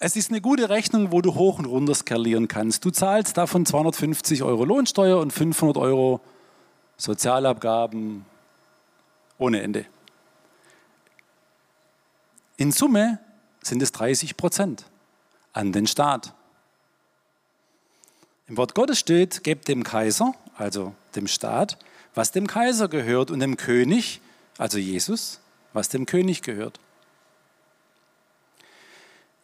Es 0.00 0.16
ist 0.16 0.30
eine 0.30 0.40
gute 0.40 0.68
Rechnung, 0.68 1.12
wo 1.12 1.22
du 1.22 1.34
hoch 1.34 1.58
und 1.58 1.66
runter 1.66 1.94
skalieren 1.94 2.48
kannst. 2.48 2.84
Du 2.84 2.90
zahlst 2.90 3.38
davon 3.38 3.64
250 3.64 4.42
Euro 4.42 4.64
Lohnsteuer 4.64 5.18
und 5.18 5.32
500 5.32 5.78
Euro 5.78 6.20
Sozialabgaben 6.96 8.26
ohne 9.38 9.62
Ende. 9.62 9.86
In 12.56 12.72
Summe 12.72 13.18
sind 13.62 13.82
es 13.82 13.92
30 13.92 14.36
Prozent 14.36 14.84
an 15.54 15.72
den 15.72 15.86
Staat. 15.86 16.34
Im 18.46 18.58
Wort 18.58 18.74
Gottes 18.74 18.98
steht, 18.98 19.42
gebt 19.42 19.68
dem 19.68 19.82
Kaiser, 19.84 20.34
also 20.58 20.94
dem 21.16 21.26
Staat, 21.26 21.78
was 22.14 22.30
dem 22.30 22.46
Kaiser 22.46 22.88
gehört 22.88 23.30
und 23.30 23.40
dem 23.40 23.56
König, 23.56 24.20
also 24.58 24.76
Jesus, 24.76 25.40
was 25.72 25.88
dem 25.88 26.04
König 26.04 26.42
gehört. 26.42 26.78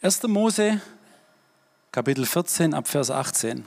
1. 0.03 0.23
Mose, 0.25 0.81
Kapitel 1.93 2.27
14, 2.27 2.75
ab 2.75 2.89
Vers 2.89 3.11
18. 3.11 3.65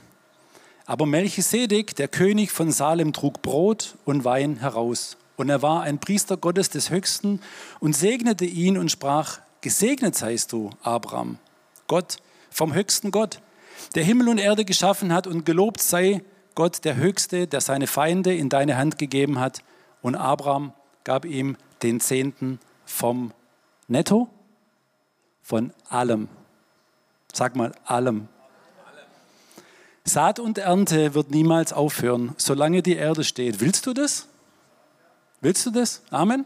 Aber 0.86 1.06
Melchisedek, 1.06 1.96
der 1.96 2.08
König 2.08 2.52
von 2.52 2.70
Salem, 2.70 3.12
trug 3.12 3.42
Brot 3.42 3.96
und 4.04 4.24
Wein 4.24 4.60
heraus. 4.60 5.16
Und 5.36 5.48
er 5.48 5.62
war 5.62 5.82
ein 5.82 5.98
Priester 5.98 6.36
Gottes 6.36 6.68
des 6.68 6.90
Höchsten 6.90 7.40
und 7.80 7.96
segnete 7.96 8.44
ihn 8.44 8.78
und 8.78 8.90
sprach, 8.90 9.40
Gesegnet 9.62 10.14
seist 10.14 10.52
du, 10.52 10.70
Abraham, 10.82 11.38
Gott 11.86 12.18
vom 12.54 12.72
höchsten 12.72 13.10
Gott, 13.10 13.40
der 13.96 14.04
Himmel 14.04 14.28
und 14.28 14.38
Erde 14.38 14.64
geschaffen 14.64 15.12
hat 15.12 15.26
und 15.26 15.44
gelobt 15.44 15.82
sei 15.82 16.22
Gott 16.54 16.84
der 16.84 16.96
Höchste, 16.96 17.48
der 17.48 17.60
seine 17.60 17.88
Feinde 17.88 18.32
in 18.32 18.48
deine 18.48 18.76
Hand 18.76 18.96
gegeben 18.96 19.40
hat. 19.40 19.64
Und 20.02 20.14
Abraham 20.14 20.72
gab 21.02 21.24
ihm 21.24 21.56
den 21.82 21.98
Zehnten 21.98 22.60
vom 22.84 23.32
Netto, 23.88 24.28
von 25.42 25.72
allem. 25.88 26.28
Sag 27.32 27.56
mal, 27.56 27.72
allem. 27.84 28.28
Saat 30.04 30.38
und 30.38 30.58
Ernte 30.58 31.14
wird 31.14 31.32
niemals 31.32 31.72
aufhören, 31.72 32.34
solange 32.36 32.82
die 32.82 32.94
Erde 32.94 33.24
steht. 33.24 33.60
Willst 33.60 33.84
du 33.84 33.92
das? 33.92 34.28
Willst 35.40 35.66
du 35.66 35.72
das? 35.72 36.02
Amen. 36.10 36.44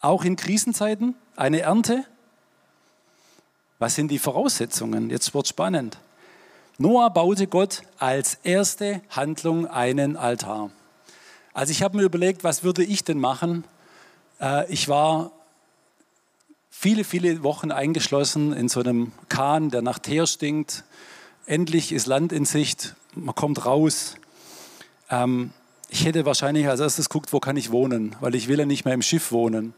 Auch 0.00 0.24
in 0.24 0.36
Krisenzeiten 0.36 1.16
eine 1.36 1.60
Ernte? 1.60 2.06
Was 3.78 3.94
sind 3.94 4.10
die 4.10 4.18
Voraussetzungen? 4.18 5.10
Jetzt 5.10 5.34
wird 5.34 5.48
spannend. 5.48 5.98
Noah 6.78 7.10
baute 7.10 7.46
Gott 7.46 7.82
als 7.98 8.38
erste 8.42 9.00
Handlung 9.10 9.66
einen 9.66 10.16
Altar. 10.16 10.70
Also 11.52 11.70
ich 11.70 11.82
habe 11.82 11.96
mir 11.96 12.02
überlegt, 12.02 12.42
was 12.44 12.64
würde 12.64 12.82
ich 12.82 13.04
denn 13.04 13.18
machen? 13.18 13.64
Äh, 14.40 14.70
ich 14.72 14.88
war 14.88 15.30
viele, 16.70 17.04
viele 17.04 17.42
Wochen 17.42 17.70
eingeschlossen 17.70 18.52
in 18.52 18.68
so 18.68 18.80
einem 18.80 19.12
Kahn, 19.28 19.70
der 19.70 19.82
nach 19.82 19.98
Teer 19.98 20.26
stinkt. 20.26 20.84
Endlich 21.46 21.92
ist 21.92 22.06
Land 22.06 22.32
in 22.32 22.44
Sicht, 22.44 22.96
man 23.14 23.34
kommt 23.34 23.64
raus. 23.64 24.16
Ähm, 25.10 25.52
ich 25.88 26.04
hätte 26.04 26.24
wahrscheinlich 26.26 26.68
als 26.68 26.80
erstes 26.80 27.08
geguckt, 27.08 27.32
wo 27.32 27.38
kann 27.38 27.56
ich 27.56 27.70
wohnen, 27.70 28.16
weil 28.20 28.34
ich 28.34 28.48
will 28.48 28.58
ja 28.58 28.66
nicht 28.66 28.84
mehr 28.84 28.94
im 28.94 29.02
Schiff 29.02 29.30
wohnen. 29.30 29.74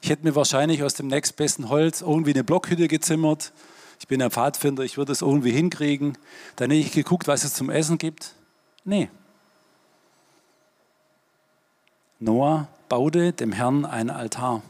Ich 0.00 0.10
hätte 0.10 0.24
mir 0.24 0.34
wahrscheinlich 0.34 0.82
aus 0.82 0.94
dem 0.94 1.08
nächstbesten 1.08 1.68
Holz 1.68 2.00
irgendwie 2.00 2.32
eine 2.32 2.44
Blockhütte 2.44 2.88
gezimmert, 2.88 3.52
ich 4.00 4.08
bin 4.08 4.22
ein 4.22 4.30
Pfadfinder, 4.30 4.82
ich 4.82 4.96
würde 4.96 5.12
es 5.12 5.20
irgendwie 5.20 5.52
hinkriegen. 5.52 6.16
Dann 6.56 6.70
hätte 6.70 6.80
ich 6.80 6.92
geguckt, 6.92 7.28
was 7.28 7.44
es 7.44 7.52
zum 7.52 7.68
Essen 7.68 7.98
gibt. 7.98 8.34
Nee. 8.82 9.10
Noah 12.18 12.68
baute 12.88 13.32
dem 13.34 13.52
Herrn 13.52 13.84
einen 13.84 14.08
Altar. 14.08 14.62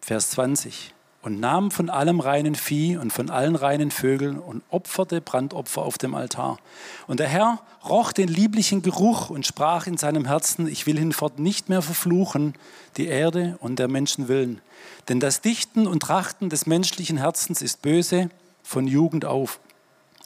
Vers 0.00 0.30
20 0.30 0.94
und 1.24 1.40
nahm 1.40 1.70
von 1.70 1.88
allem 1.88 2.20
reinen 2.20 2.54
Vieh 2.54 2.98
und 2.98 3.10
von 3.10 3.30
allen 3.30 3.56
reinen 3.56 3.90
Vögeln 3.90 4.38
und 4.38 4.62
opferte 4.68 5.22
Brandopfer 5.22 5.80
auf 5.80 5.96
dem 5.96 6.14
Altar. 6.14 6.58
Und 7.06 7.18
der 7.18 7.28
Herr 7.28 7.62
roch 7.88 8.12
den 8.12 8.28
lieblichen 8.28 8.82
Geruch 8.82 9.30
und 9.30 9.46
sprach 9.46 9.86
in 9.86 9.96
seinem 9.96 10.26
Herzen, 10.26 10.68
ich 10.68 10.86
will 10.86 10.98
hinfort 10.98 11.38
nicht 11.38 11.70
mehr 11.70 11.80
verfluchen, 11.80 12.52
die 12.98 13.06
Erde 13.06 13.56
und 13.60 13.78
der 13.78 13.88
Menschen 13.88 14.28
willen. 14.28 14.60
Denn 15.08 15.18
das 15.18 15.40
Dichten 15.40 15.86
und 15.86 16.00
Trachten 16.00 16.50
des 16.50 16.66
menschlichen 16.66 17.16
Herzens 17.16 17.62
ist 17.62 17.80
böse 17.80 18.28
von 18.62 18.86
Jugend 18.86 19.24
auf. 19.24 19.60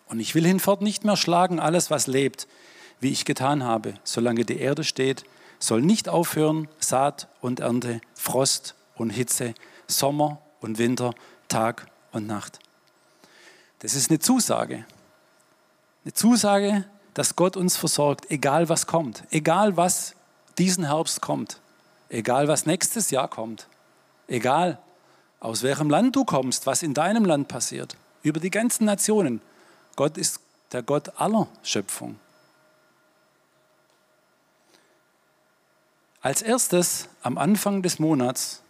Und 0.09 0.19
ich 0.19 0.35
will 0.35 0.45
hinfort 0.45 0.83
nicht 0.83 1.05
mehr 1.05 1.17
schlagen 1.17 1.61
alles, 1.61 1.93
was 1.93 2.09
lebt, 2.09 2.49
wie 2.99 3.12
ich 3.12 3.25
getan 3.25 3.62
habe, 3.62 3.95
solange 4.02 4.45
die 4.45 4.59
Erde 4.59 4.83
steht, 4.83 5.23
soll 5.61 5.81
nicht 5.81 6.09
aufhören 6.09 6.67
Saat 6.81 7.28
und 7.40 7.61
Ernte, 7.61 8.00
Frost 8.14 8.75
und 8.97 9.11
Hitze, 9.11 9.55
Sommer 9.87 10.40
und 10.61 10.79
Winter, 10.79 11.15
Tag 11.49 11.87
und 12.12 12.27
Nacht. 12.27 12.59
Das 13.81 13.95
ist 13.95 14.11
eine 14.11 14.19
Zusage. 14.19 14.85
Eine 16.05 16.12
Zusage, 16.12 16.85
dass 17.15 17.37
Gott 17.37 17.57
uns 17.57 17.77
versorgt, 17.77 18.31
egal 18.31 18.69
was 18.69 18.87
kommt, 18.87 19.25
egal 19.31 19.77
was 19.77 20.15
diesen 20.57 20.85
Herbst 20.85 21.21
kommt, 21.21 21.61
egal 22.09 22.49
was 22.49 22.67
nächstes 22.67 23.11
Jahr 23.11 23.29
kommt, 23.29 23.69
egal 24.27 24.79
aus 25.41 25.62
welchem 25.62 25.91
Land 25.91 26.17
du 26.17 26.25
kommst, 26.25 26.67
was 26.67 26.83
in 26.83 26.95
deinem 26.95 27.25
Land 27.25 27.49
passiert, 27.49 27.97
über 28.23 28.41
die 28.41 28.50
ganzen 28.50 28.85
Nationen. 28.85 29.41
Gott 29.97 30.17
ist 30.17 30.41
der 30.73 30.83
Gott 30.83 31.19
aller 31.21 31.49
Schöpfung. 31.62 32.19
Als 36.21 36.43
erstes 36.43 37.09
am 37.23 37.38
Anfang 37.38 37.83
des 37.83 37.99
Monats, 37.99 38.62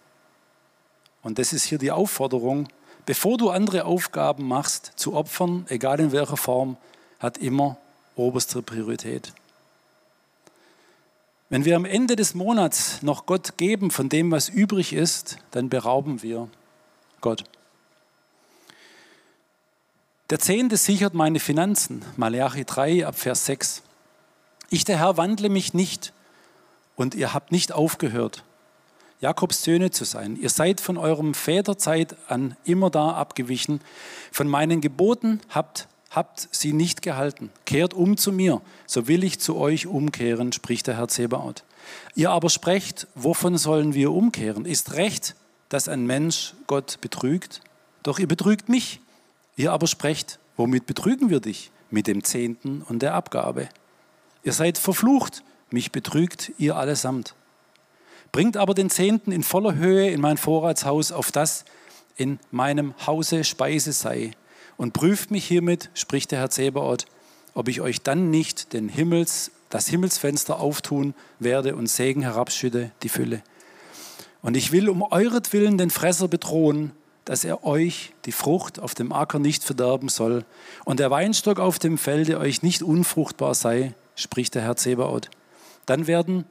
und 1.28 1.38
das 1.38 1.52
ist 1.52 1.64
hier 1.64 1.76
die 1.76 1.90
Aufforderung, 1.90 2.68
bevor 3.04 3.36
du 3.36 3.50
andere 3.50 3.84
Aufgaben 3.84 4.48
machst, 4.48 4.92
zu 4.96 5.12
opfern, 5.12 5.66
egal 5.68 6.00
in 6.00 6.10
welcher 6.10 6.38
Form, 6.38 6.78
hat 7.20 7.36
immer 7.36 7.76
oberste 8.16 8.62
Priorität. 8.62 9.34
Wenn 11.50 11.66
wir 11.66 11.76
am 11.76 11.84
Ende 11.84 12.16
des 12.16 12.34
Monats 12.34 13.02
noch 13.02 13.26
Gott 13.26 13.58
geben 13.58 13.90
von 13.90 14.08
dem, 14.08 14.30
was 14.30 14.48
übrig 14.48 14.94
ist, 14.94 15.36
dann 15.50 15.68
berauben 15.68 16.22
wir 16.22 16.48
Gott. 17.20 17.44
Der 20.30 20.38
Zehnte 20.38 20.78
sichert 20.78 21.12
meine 21.12 21.40
Finanzen. 21.40 22.02
Malachi 22.16 22.64
3 22.64 23.06
ab 23.06 23.18
Vers 23.18 23.44
6. 23.44 23.82
Ich, 24.70 24.86
der 24.86 24.98
Herr, 24.98 25.18
wandle 25.18 25.50
mich 25.50 25.74
nicht 25.74 26.14
und 26.96 27.14
ihr 27.14 27.34
habt 27.34 27.52
nicht 27.52 27.72
aufgehört, 27.72 28.44
Jakobs 29.20 29.64
Söhne 29.64 29.90
zu 29.90 30.04
sein. 30.04 30.36
Ihr 30.36 30.48
seid 30.48 30.80
von 30.80 30.96
eurem 30.96 31.34
Väterzeit 31.34 32.16
an 32.28 32.56
immer 32.64 32.88
da 32.88 33.10
abgewichen. 33.10 33.80
Von 34.30 34.46
meinen 34.46 34.80
Geboten 34.80 35.40
habt, 35.48 35.88
habt 36.10 36.48
sie 36.52 36.72
nicht 36.72 37.02
gehalten. 37.02 37.50
Kehrt 37.66 37.94
um 37.94 38.16
zu 38.16 38.30
mir, 38.30 38.60
so 38.86 39.08
will 39.08 39.24
ich 39.24 39.40
zu 39.40 39.56
euch 39.56 39.86
umkehren, 39.86 40.52
spricht 40.52 40.86
der 40.86 40.96
Herr 40.96 41.08
Zebaoth. 41.08 41.64
Ihr 42.14 42.30
aber 42.30 42.48
sprecht, 42.48 43.08
wovon 43.14 43.58
sollen 43.58 43.94
wir 43.94 44.12
umkehren? 44.12 44.64
Ist 44.64 44.94
recht, 44.94 45.34
dass 45.68 45.88
ein 45.88 46.06
Mensch 46.06 46.54
Gott 46.66 47.00
betrügt? 47.00 47.60
Doch 48.04 48.20
ihr 48.20 48.28
betrügt 48.28 48.68
mich. 48.68 49.00
Ihr 49.56 49.72
aber 49.72 49.88
sprecht, 49.88 50.38
womit 50.56 50.86
betrügen 50.86 51.30
wir 51.30 51.40
dich? 51.40 51.72
Mit 51.90 52.06
dem 52.06 52.22
Zehnten 52.22 52.82
und 52.82 53.00
der 53.00 53.14
Abgabe. 53.14 53.68
Ihr 54.44 54.52
seid 54.52 54.78
verflucht, 54.78 55.42
mich 55.70 55.90
betrügt 55.90 56.52
ihr 56.58 56.76
allesamt. 56.76 57.34
Bringt 58.32 58.56
aber 58.56 58.74
den 58.74 58.90
Zehnten 58.90 59.32
in 59.32 59.42
voller 59.42 59.74
Höhe 59.74 60.10
in 60.10 60.20
mein 60.20 60.36
Vorratshaus, 60.36 61.12
auf 61.12 61.32
das 61.32 61.64
in 62.16 62.38
meinem 62.50 62.94
Hause 63.06 63.44
Speise 63.44 63.92
sei. 63.92 64.32
Und 64.76 64.92
prüft 64.92 65.30
mich 65.30 65.44
hiermit, 65.46 65.90
spricht 65.94 66.30
der 66.30 66.40
Herr 66.40 66.50
Zebaoth, 66.50 67.06
ob 67.54 67.68
ich 67.68 67.80
euch 67.80 68.02
dann 68.02 68.30
nicht 68.30 68.72
den 68.72 68.88
Himmels, 68.88 69.50
das 69.70 69.88
Himmelsfenster 69.88 70.60
auftun 70.60 71.14
werde 71.38 71.74
und 71.74 71.88
Segen 71.88 72.22
herabschütte, 72.22 72.92
die 73.02 73.08
Fülle. 73.08 73.42
Und 74.42 74.56
ich 74.56 74.72
will 74.72 74.88
um 74.88 75.02
euretwillen 75.02 75.78
den 75.78 75.90
Fresser 75.90 76.28
bedrohen, 76.28 76.92
dass 77.24 77.44
er 77.44 77.64
euch 77.64 78.14
die 78.24 78.32
Frucht 78.32 78.78
auf 78.78 78.94
dem 78.94 79.12
Acker 79.12 79.38
nicht 79.38 79.62
verderben 79.62 80.08
soll 80.08 80.44
und 80.84 81.00
der 81.00 81.10
Weinstock 81.10 81.58
auf 81.58 81.78
dem 81.78 81.98
Felde 81.98 82.38
euch 82.38 82.62
nicht 82.62 82.82
unfruchtbar 82.82 83.54
sei, 83.54 83.92
spricht 84.14 84.54
der 84.54 84.62
Herr 84.62 84.76
Zebaoth. 84.76 85.28
Dann 85.84 86.06
werden 86.06 86.44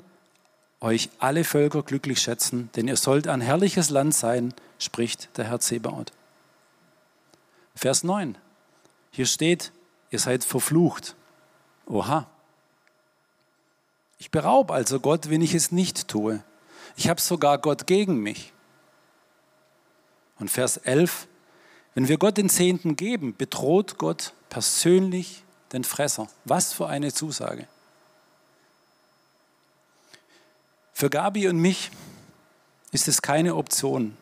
euch 0.80 1.10
alle 1.20 1.44
Völker 1.44 1.84
glücklich 1.84 2.20
schätzen, 2.20 2.70
denn 2.76 2.88
ihr 2.88 2.98
sollt 2.98 3.28
ein 3.28 3.42
herrliches 3.42 3.90
Land 3.90 4.14
sein, 4.14 4.54
spricht 4.80 5.36
der 5.38 5.46
Herr 5.46 5.60
Zebaoth. 5.60 6.12
Vers 7.76 8.04
9. 8.04 8.38
Hier 9.12 9.26
steht, 9.26 9.72
ihr 10.12 10.20
seid 10.20 10.44
verflucht. 10.44 11.16
Oha. 11.88 12.28
Ich 14.20 14.32
beraube 14.32 14.74
also 14.74 15.00
Gott, 15.00 15.30
wenn 15.30 15.42
ich 15.42 15.54
es 15.54 15.72
nicht 15.72 16.08
tue. 16.08 16.44
Ich 16.96 17.08
habe 17.10 17.22
sogar 17.22 17.60
Gott 17.60 17.88
gegen 17.88 18.18
mich. 18.18 18.54
Und 20.40 20.50
Vers 20.50 20.78
11. 20.78 21.28
Wenn 21.94 22.08
wir 22.08 22.18
Gott 22.18 22.38
den 22.38 22.50
Zehnten 22.50 22.96
geben, 22.96 23.36
bedroht 23.36 23.98
Gott 23.98 24.34
persönlich 24.50 25.44
den 25.74 25.84
Fresser. 25.84 26.28
Was 26.46 26.74
für 26.74 26.88
eine 26.88 27.14
Zusage. 27.14 27.68
Für 30.98 31.12
Gabi 31.12 31.48
und 31.48 31.60
mich 31.60 31.92
ist 32.92 33.08
es 33.08 33.22
keine 33.22 33.54
Option. 33.54 34.18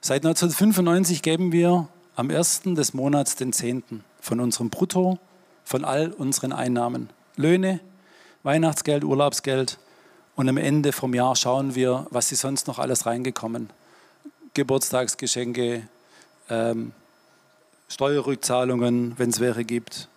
Seit 0.00 0.24
1995 0.24 1.20
geben 1.20 1.52
wir 1.52 1.88
am 2.16 2.30
ersten 2.30 2.74
des 2.74 2.94
Monats 2.94 3.36
den 3.36 3.52
Zehnten 3.52 4.02
von 4.18 4.40
unserem 4.40 4.70
Brutto, 4.70 5.18
von 5.64 5.84
all 5.84 6.12
unseren 6.12 6.52
Einnahmen. 6.52 7.10
Löhne, 7.36 7.80
Weihnachtsgeld, 8.44 9.04
Urlaubsgeld 9.04 9.78
und 10.36 10.48
am 10.48 10.56
Ende 10.56 10.92
vom 10.92 11.12
Jahr 11.12 11.36
schauen 11.36 11.74
wir, 11.74 12.06
was 12.08 12.32
ist 12.32 12.40
sonst 12.40 12.66
noch 12.66 12.78
alles 12.78 13.04
reingekommen. 13.04 13.68
Geburtstagsgeschenke, 14.54 15.86
ähm, 16.48 16.92
Steuerrückzahlungen, 17.88 19.18
wenn 19.18 19.28
es 19.28 19.38
welche 19.38 19.66
gibt. 19.66 20.08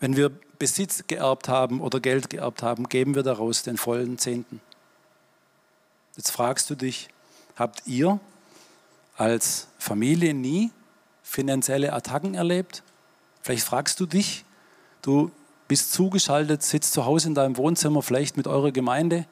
Wenn 0.00 0.16
wir 0.18 0.30
Besitz 0.58 1.06
geerbt 1.06 1.48
haben 1.48 1.80
oder 1.80 1.98
Geld 1.98 2.28
geerbt 2.28 2.62
haben, 2.62 2.90
geben 2.90 3.14
wir 3.14 3.22
daraus 3.22 3.62
den 3.62 3.78
vollen 3.78 4.18
Zehnten. 4.18 4.60
Jetzt 6.18 6.32
fragst 6.32 6.68
du 6.68 6.74
dich, 6.74 7.08
habt 7.54 7.84
ihr 7.86 8.18
als 9.16 9.68
Familie 9.78 10.34
nie 10.34 10.72
finanzielle 11.22 11.92
Attacken 11.92 12.34
erlebt? 12.34 12.82
Vielleicht 13.40 13.62
fragst 13.62 14.00
du 14.00 14.06
dich, 14.06 14.44
du 15.00 15.30
bist 15.68 15.92
zugeschaltet, 15.92 16.64
sitzt 16.64 16.92
zu 16.92 17.04
Hause 17.04 17.28
in 17.28 17.36
deinem 17.36 17.56
Wohnzimmer, 17.56 18.02
vielleicht 18.02 18.36
mit 18.36 18.48
eurer 18.48 18.72
Gemeinde. 18.72 19.26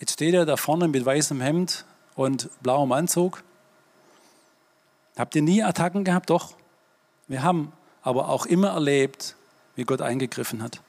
Jetzt 0.00 0.12
steht 0.12 0.34
er 0.34 0.44
da 0.44 0.58
vorne 0.58 0.86
mit 0.86 1.02
weißem 1.02 1.40
Hemd 1.40 1.86
und 2.14 2.50
blauem 2.62 2.92
Anzug. 2.92 3.42
Habt 5.16 5.34
ihr 5.34 5.42
nie 5.42 5.62
Attacken 5.62 6.04
gehabt? 6.04 6.28
Doch. 6.28 6.56
Wir 7.26 7.42
haben 7.42 7.72
aber 8.02 8.28
auch 8.28 8.44
immer 8.44 8.68
erlebt, 8.68 9.34
wie 9.76 9.84
Gott 9.84 10.02
eingegriffen 10.02 10.62
hat. 10.62 10.82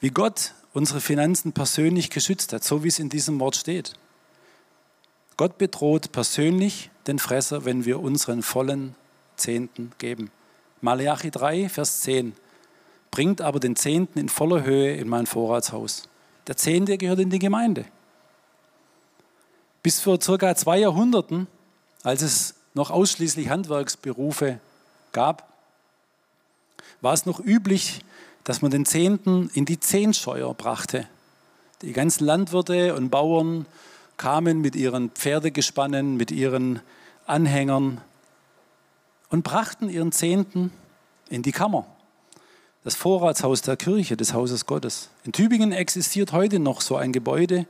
Wie 0.00 0.08
Gott 0.08 0.54
unsere 0.72 1.02
Finanzen 1.02 1.52
persönlich 1.52 2.08
geschützt 2.08 2.54
hat, 2.54 2.64
so 2.64 2.84
wie 2.84 2.88
es 2.88 2.98
in 2.98 3.10
diesem 3.10 3.38
Wort 3.38 3.56
steht. 3.56 3.92
Gott 5.36 5.58
bedroht 5.58 6.12
persönlich 6.12 6.90
den 7.06 7.18
Fresser, 7.18 7.64
wenn 7.64 7.84
wir 7.84 8.00
unseren 8.00 8.42
vollen 8.42 8.94
Zehnten 9.36 9.92
geben. 9.98 10.30
Malachi 10.80 11.30
3, 11.30 11.68
Vers 11.68 12.00
10. 12.00 12.34
Bringt 13.10 13.40
aber 13.40 13.60
den 13.60 13.76
Zehnten 13.76 14.18
in 14.18 14.28
voller 14.28 14.62
Höhe 14.62 14.94
in 14.94 15.08
mein 15.08 15.26
Vorratshaus. 15.26 16.08
Der 16.46 16.56
Zehnte 16.56 16.98
gehört 16.98 17.20
in 17.20 17.30
die 17.30 17.38
Gemeinde. 17.38 17.84
Bis 19.82 20.00
vor 20.00 20.20
circa 20.20 20.54
zwei 20.54 20.78
Jahrhunderten, 20.78 21.46
als 22.02 22.22
es 22.22 22.54
noch 22.74 22.90
ausschließlich 22.90 23.48
Handwerksberufe 23.48 24.60
gab, 25.12 25.52
war 27.00 27.12
es 27.12 27.26
noch 27.26 27.40
üblich, 27.40 28.00
dass 28.44 28.62
man 28.62 28.70
den 28.70 28.86
Zehnten 28.86 29.50
in 29.54 29.64
die 29.64 29.80
Zehnscheuer 29.80 30.54
brachte. 30.54 31.08
Die 31.82 31.92
ganzen 31.92 32.24
Landwirte 32.24 32.94
und 32.94 33.10
Bauern 33.10 33.66
kamen 34.16 34.60
mit 34.60 34.76
ihren 34.76 35.10
Pferdegespannen, 35.10 36.16
mit 36.16 36.30
ihren 36.30 36.80
Anhängern 37.26 38.00
und 39.30 39.42
brachten 39.42 39.88
ihren 39.88 40.12
Zehnten 40.12 40.72
in 41.28 41.42
die 41.42 41.52
Kammer, 41.52 41.86
das 42.84 42.94
Vorratshaus 42.94 43.62
der 43.62 43.76
Kirche, 43.76 44.16
des 44.16 44.34
Hauses 44.34 44.66
Gottes. 44.66 45.08
In 45.24 45.32
Tübingen 45.32 45.72
existiert 45.72 46.32
heute 46.32 46.58
noch 46.58 46.80
so 46.80 46.96
ein 46.96 47.12
Gebäude, 47.12 47.66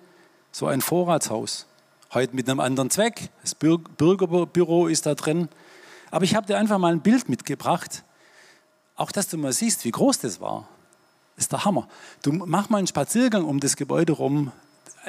so 0.52 0.66
ein 0.66 0.80
Vorratshaus. 0.80 1.66
Heute 2.12 2.37
mit 2.37 2.48
einem 2.48 2.61
anderen 2.61 2.90
Zweck. 2.90 3.30
Das 3.42 3.54
Bürgerbüro 3.54 4.87
ist 4.87 5.07
da 5.07 5.14
drin. 5.14 5.48
Aber 6.11 6.24
ich 6.24 6.37
habe 6.37 6.46
dir 6.46 6.59
einfach 6.59 6.78
mal 6.78 6.92
ein 6.92 7.00
Bild 7.00 7.28
mitgebracht, 7.28 8.04
auch 8.94 9.11
dass 9.11 9.26
du 9.28 9.37
mal 9.37 9.52
siehst, 9.52 9.85
wie 9.85 9.90
groß 9.90 10.20
das 10.20 10.40
war. 10.40 10.68
Das 11.35 11.46
ist 11.46 11.52
der 11.52 11.64
Hammer. 11.64 11.88
Du 12.22 12.33
mach 12.33 12.68
mal 12.68 12.78
einen 12.78 12.87
Spaziergang 12.87 13.44
um 13.44 13.59
das 13.59 13.74
Gebäude 13.74 14.12
rum. 14.12 14.52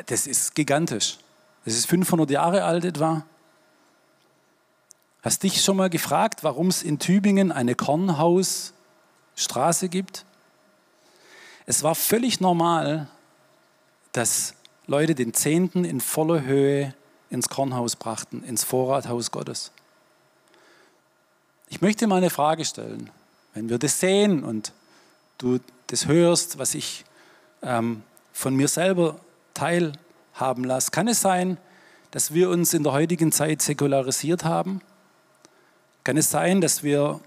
Das 0.08 0.26
ist 0.26 0.56
gigantisch. 0.56 1.20
Das 1.66 1.74
ist 1.74 1.88
500 1.88 2.30
Jahre 2.30 2.64
alt 2.64 2.86
etwa. 2.86 3.26
Hast 5.24 5.42
dich 5.42 5.64
schon 5.64 5.78
mal 5.78 5.90
gefragt, 5.90 6.44
warum 6.44 6.68
es 6.68 6.84
in 6.84 7.00
Tübingen 7.00 7.52
eine 7.52 7.74
Kornhausstraße 7.74 9.90
gibt? 9.90 10.26
Es 11.66 11.82
war 11.82 11.96
völlig 11.96 12.40
normal, 12.40 13.08
dass 14.12 14.54
Leute 14.86 15.16
den 15.16 15.34
Zehnten 15.34 15.84
in 15.84 16.00
voller 16.00 16.44
Höhe 16.44 16.94
ins 17.32 17.50
Kornhaus 17.50 17.96
brachten, 17.96 18.44
ins 18.44 18.64
Vorrathaus 18.64 19.32
Gottes. 19.32 19.72
Ich 21.70 21.82
möchte 21.82 22.06
mal 22.06 22.18
eine 22.18 22.30
Frage 22.30 22.64
stellen. 22.64 23.10
Wenn 23.56 23.70
wir 23.70 23.80
das 23.80 24.00
sehen 24.00 24.44
und 24.44 24.72
du 25.40 25.60
das 25.88 26.06
hörst, 26.06 26.60
was 26.60 26.76
ich 26.76 27.04
ähm, 27.64 28.04
von 28.32 28.56
mir 28.56 28.68
selber 28.68 29.20
teilhaben 30.36 30.64
lasse, 30.64 30.92
kann 30.92 31.08
es 31.08 31.22
sein, 31.22 31.58
dass 32.12 32.34
wir 32.34 32.50
uns 32.50 32.74
in 32.74 32.84
der 32.84 32.94
heutigen 32.94 33.32
Zeit 33.32 33.62
säkularisiert 33.62 34.44
haben? 34.44 34.82
Kann 36.04 36.18
es 36.18 36.30
sein, 36.30 36.62
dass 36.62 36.84
wir 36.84 37.20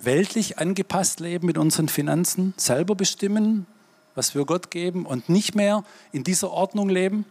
weltlich 0.00 0.58
angepasst 0.58 1.20
leben 1.20 1.46
mit 1.46 1.58
unseren 1.58 1.88
Finanzen, 1.88 2.54
selber 2.56 2.94
bestimmen, 2.94 3.66
was 4.14 4.34
wir 4.34 4.44
Gott 4.44 4.70
geben 4.70 5.06
und 5.06 5.28
nicht 5.28 5.54
mehr 5.54 5.84
in 6.12 6.24
dieser 6.24 6.50
Ordnung 6.50 6.88
leben? 6.88 7.26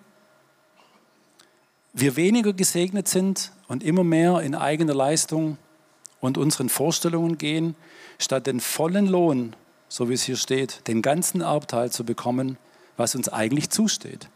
wir 1.94 2.16
weniger 2.16 2.54
gesegnet 2.54 3.08
sind 3.08 3.52
und 3.68 3.84
immer 3.84 4.04
mehr 4.04 4.42
in 4.42 4.56
eigener 4.56 4.96
Leistung 4.96 5.58
und 6.20 6.38
unseren 6.38 6.70
Vorstellungen 6.70 7.38
gehen, 7.38 7.76
statt 8.18 8.48
den 8.48 8.60
vollen 8.60 9.06
Lohn, 9.06 9.56
so 9.90 10.10
wie 10.10 10.14
es 10.14 10.24
hier 10.24 10.36
steht, 10.36 10.88
den 10.88 11.04
ganzen 11.04 11.42
Erbteil 11.42 11.92
zu 11.92 12.04
bekommen, 12.04 12.58
was 12.98 13.14
uns 13.14 13.30
eigentlich 13.30 13.70
zusteht. 13.70 14.28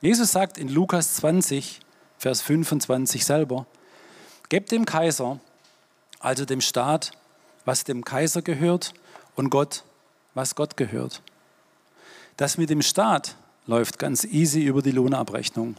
Jesus 0.00 0.32
sagt 0.32 0.56
in 0.56 0.68
Lukas 0.68 1.16
20, 1.16 1.80
Vers 2.16 2.42
25 2.42 3.24
selber, 3.24 3.66
gebt 4.48 4.72
dem 4.72 4.84
Kaiser, 4.84 5.40
also 6.18 6.44
dem 6.44 6.60
Staat, 6.60 7.12
was 7.64 7.84
dem 7.84 8.04
Kaiser 8.04 8.42
gehört 8.42 8.94
und 9.36 9.50
Gott, 9.50 9.84
was 10.34 10.54
Gott 10.54 10.76
gehört. 10.76 11.22
Das 12.36 12.56
mit 12.56 12.70
dem 12.70 12.82
Staat 12.82 13.36
läuft 13.66 13.98
ganz 13.98 14.24
easy 14.24 14.62
über 14.62 14.80
die 14.80 14.90
Lohnabrechnung. 14.90 15.76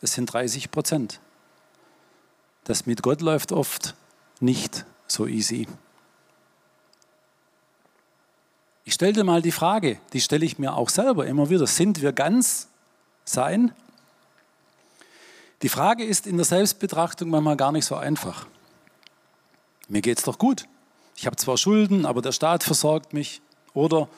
Das 0.00 0.12
sind 0.12 0.26
30 0.26 0.70
Prozent. 0.70 1.20
Das 2.64 2.84
mit 2.86 3.02
Gott 3.02 3.22
läuft 3.22 3.52
oft 3.52 3.94
nicht 4.40 4.84
so 5.06 5.26
easy. 5.26 5.66
Ich 8.84 8.94
stelle 8.94 9.14
dir 9.14 9.24
mal 9.24 9.40
die 9.40 9.52
Frage, 9.52 9.98
die 10.12 10.20
stelle 10.20 10.44
ich 10.44 10.58
mir 10.58 10.74
auch 10.74 10.90
selber 10.90 11.26
immer 11.26 11.48
wieder. 11.48 11.66
Sind 11.66 12.02
wir 12.02 12.12
ganz 12.12 12.68
sein? 13.24 13.72
Die 15.62 15.68
Frage 15.68 16.04
ist 16.04 16.26
in 16.26 16.36
der 16.36 16.44
Selbstbetrachtung 16.44 17.30
manchmal 17.30 17.56
gar 17.56 17.72
nicht 17.72 17.86
so 17.86 17.96
einfach. 17.96 18.46
Mir 19.88 20.02
geht 20.02 20.18
es 20.18 20.24
doch 20.24 20.38
gut. 20.38 20.66
Ich 21.16 21.26
habe 21.26 21.36
zwar 21.36 21.56
Schulden, 21.56 22.06
aber 22.06 22.22
der 22.22 22.32
Staat 22.32 22.64
versorgt 22.64 23.12
mich. 23.12 23.40
Oder 23.72 24.08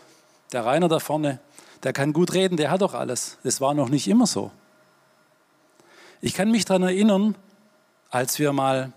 der 0.52 0.64
Rainer 0.64 0.88
da 0.88 0.98
vorne, 0.98 1.40
der 1.82 1.92
kann 1.92 2.12
gut 2.12 2.32
reden, 2.32 2.56
der 2.56 2.70
hat 2.70 2.82
doch 2.82 2.94
alles. 2.94 3.38
Das 3.42 3.60
war 3.60 3.74
noch 3.74 3.88
nicht 3.88 4.08
immer 4.08 4.26
so. 4.26 4.50
Ich 6.20 6.34
kann 6.34 6.50
mich 6.50 6.64
daran 6.64 6.82
erinnern, 6.82 7.36
als 8.10 8.38
wir 8.38 8.52
mal 8.52 8.92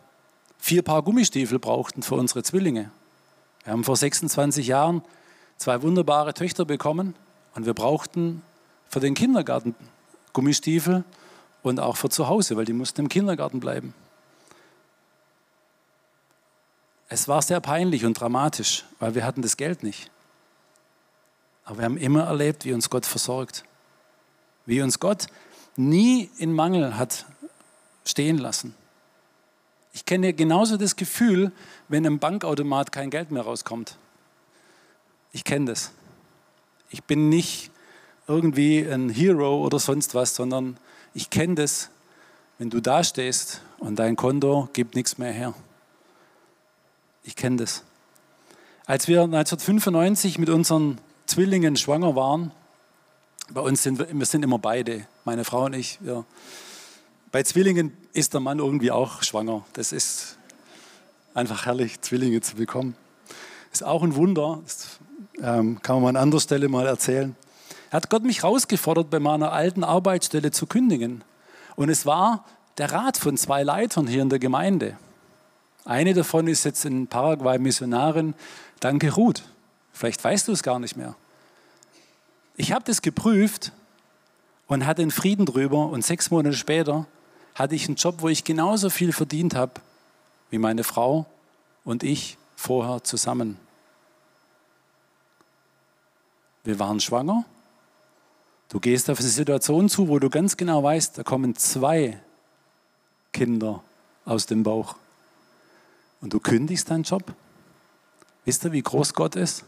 vier 0.58 0.82
Paar 0.82 1.04
Gummistiefel 1.04 1.60
brauchten 1.60 2.04
für 2.04 2.15
unsere 2.15 2.43
Zwillinge. 2.43 2.91
Wir 3.63 3.74
haben 3.74 3.84
vor 3.84 3.95
26 3.95 4.67
Jahren 4.67 5.04
zwei 5.58 5.82
wunderbare 5.82 6.34
Töchter 6.34 6.65
bekommen 6.65 7.15
und 7.56 7.65
wir 7.65 7.74
brauchten 7.74 8.41
für 8.88 9.00
den 9.00 9.13
Kindergarten 9.13 9.76
Gummistiefel 10.34 11.04
und 11.63 11.80
auch 11.80 11.98
für 11.98 12.10
zu 12.10 12.28
Hause, 12.28 12.58
weil 12.58 12.65
die 12.65 12.74
mussten 12.74 13.02
im 13.02 13.10
Kindergarten 13.10 13.60
bleiben. 13.60 13.94
Es 17.08 17.28
war 17.28 17.42
sehr 17.42 17.60
peinlich 17.60 18.06
und 18.06 18.20
dramatisch, 18.20 18.86
weil 19.00 19.15
wir 19.15 19.26
hatten 19.26 19.42
das 19.42 19.58
Geld 19.58 19.84
nicht. 19.84 20.12
Aber 21.65 21.80
wir 21.80 21.86
haben 21.86 21.98
immer 21.98 22.24
erlebt, 22.26 22.65
wie 22.65 22.74
uns 22.74 22.89
Gott 22.89 23.06
versorgt. 23.06 23.63
Wie 24.65 24.82
uns 24.82 25.00
Gott 25.00 25.28
nie 25.76 26.30
in 26.38 26.54
Mangel 26.54 26.98
hat 26.98 27.26
stehen 28.06 28.38
lassen. 28.38 28.76
Ich 29.94 30.06
kenne 30.06 30.34
genauso 30.34 30.78
das 30.78 30.96
Gefühl, 30.96 31.52
wenn 31.88 32.06
im 32.06 32.20
Bankautomat 32.20 32.92
kein 32.92 33.10
Geld 33.10 33.32
mehr 33.32 33.44
rauskommt. 33.44 33.98
Ich 35.32 35.44
kenne 35.44 35.65
das. 35.65 35.92
Ich 36.89 37.04
bin 37.04 37.30
nicht 37.30 37.72
irgendwie 38.30 38.86
ein 38.86 39.10
Hero 39.10 39.65
oder 39.65 39.80
sonst 39.80 40.15
was, 40.15 40.36
sondern 40.36 40.78
ich 41.13 41.30
kenne 41.30 41.56
das, 41.56 41.89
wenn 42.60 42.70
du 42.70 42.80
da 42.80 43.04
stehst 43.04 43.62
und 43.80 43.98
dein 43.98 44.15
Konto 44.15 44.70
gibt 44.74 44.96
nichts 44.96 45.18
mehr 45.18 45.34
her. 45.34 45.54
Ich 47.24 47.36
kenne 47.36 47.58
das. 47.58 47.84
Als 48.86 49.08
wir 49.08 49.24
1995 49.24 50.38
mit 50.38 50.50
unseren 50.50 51.00
Zwillingen 51.26 51.76
schwanger 51.76 52.15
waren, 52.15 52.52
bei 53.52 53.62
uns 53.62 53.82
sind 53.82 53.98
wir, 53.98 54.08
wir 54.12 54.26
sind 54.26 54.44
immer 54.44 54.60
beide, 54.60 55.08
meine 55.26 55.44
Frau 55.44 55.65
und 55.65 55.74
ich. 55.74 55.98
Wir, 56.02 56.24
bei 57.32 57.42
Zwillingen 57.44 57.98
ist 58.13 58.34
der 58.34 58.42
Mann 58.42 58.60
irgendwie 58.60 58.92
auch 58.92 59.24
schwanger. 59.24 59.65
Das 59.74 59.92
ist 59.92 60.38
einfach 61.34 61.65
herrlich, 61.65 62.02
Zwillinge 62.02 62.42
zu 62.42 62.56
bekommen. 62.56 62.96
Ist 63.72 63.84
auch 63.84 64.04
ein 64.04 64.15
Wunder. 64.15 64.60
Das 64.63 65.00
ähm, 65.42 65.82
kann 65.82 66.02
man 66.02 66.15
an 66.15 66.24
anderer 66.24 66.42
Stelle 66.42 66.70
mal 66.70 66.86
erzählen. 66.86 67.36
Hat 67.91 68.10
Gott 68.10 68.23
mich 68.23 68.43
herausgefordert, 68.43 69.10
bei 69.10 69.19
meiner 69.19 69.52
alten 69.52 69.84
Arbeitsstelle 69.84 70.52
zu 70.52 70.67
kündigen. 70.67 71.23
Und 71.75 71.89
es 71.89 72.06
war 72.06 72.45
der 72.78 72.91
Rat 72.91 73.17
von 73.17 73.38
zwei 73.38 73.63
Leitern 73.63 74.08
hier 74.08 74.21
in 74.21 74.30
der 74.30 74.39
Gemeinde. 74.39 74.97
Eine 75.86 76.13
davon 76.13 76.47
ist 76.47 76.65
jetzt 76.65 76.86
in 76.86 77.08
Paraguay 77.08 77.58
Missionarin. 77.58 78.36
Danke, 78.80 79.13
Ruth. 79.13 79.43
Vielleicht 79.91 80.23
weißt 80.23 80.47
du 80.47 80.52
es 80.52 80.63
gar 80.63 80.80
nicht 80.80 80.95
mehr. 80.95 81.15
Ich 82.56 82.71
habe 82.71 82.86
das 82.86 83.02
geprüft 83.02 83.71
und 84.67 84.86
hatte 84.86 85.02
einen 85.02 85.12
Frieden 85.12 85.45
drüber. 85.45 85.88
Und 85.88 86.06
sechs 86.06 86.30
Monate 86.30 86.56
später 86.56 87.08
hatte 87.56 87.75
ich 87.75 87.88
einen 87.88 87.95
Job, 87.95 88.15
wo 88.19 88.30
ich 88.30 88.43
genauso 88.43 88.89
viel 88.89 89.12
verdient 89.12 89.56
habe 89.56 89.73
wie 90.49 90.58
meine 90.58 90.84
Frau 90.84 91.25
und 91.84 92.04
ich 92.04 92.38
vorher 92.56 93.04
zusammen. 93.04 93.58
Wir 96.63 96.80
waren 96.80 96.99
schwanger. 96.99 97.45
Du 98.70 98.80
gehst 98.80 99.10
auf 99.10 99.20
eine 99.20 99.28
Situation 99.28 99.90
zu, 99.90 100.08
wo 100.08 100.20
du 100.20 100.30
ganz 100.30 100.56
genau 100.56 100.84
weißt, 100.84 101.18
da 101.18 101.24
kommen 101.24 101.56
zwei 101.56 102.20
Kinder 103.34 103.84
aus 104.26 104.46
dem 104.46 104.62
Bauch 104.62 104.96
und 106.22 106.34
du 106.34 106.40
kündigst 106.40 106.90
deinen 106.90 107.04
Job? 107.04 107.34
Wisst 108.46 108.64
ihr, 108.64 108.72
wie 108.72 108.84
groß 108.84 109.16
Gott 109.16 109.36
ist? 109.36 109.66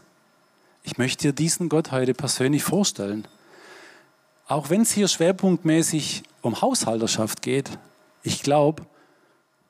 Ich 0.84 0.98
möchte 0.98 1.28
dir 1.28 1.32
diesen 1.32 1.68
Gott 1.68 1.90
heute 1.90 2.14
persönlich 2.14 2.62
vorstellen. 2.62 3.26
Auch 4.46 4.70
wenn 4.70 4.82
es 4.82 4.92
hier 4.92 5.08
schwerpunktmäßig 5.08 6.22
um 6.40 6.60
Haushalterschaft 6.60 7.42
geht, 7.42 7.70
ich 8.22 8.42
glaube, 8.42 8.84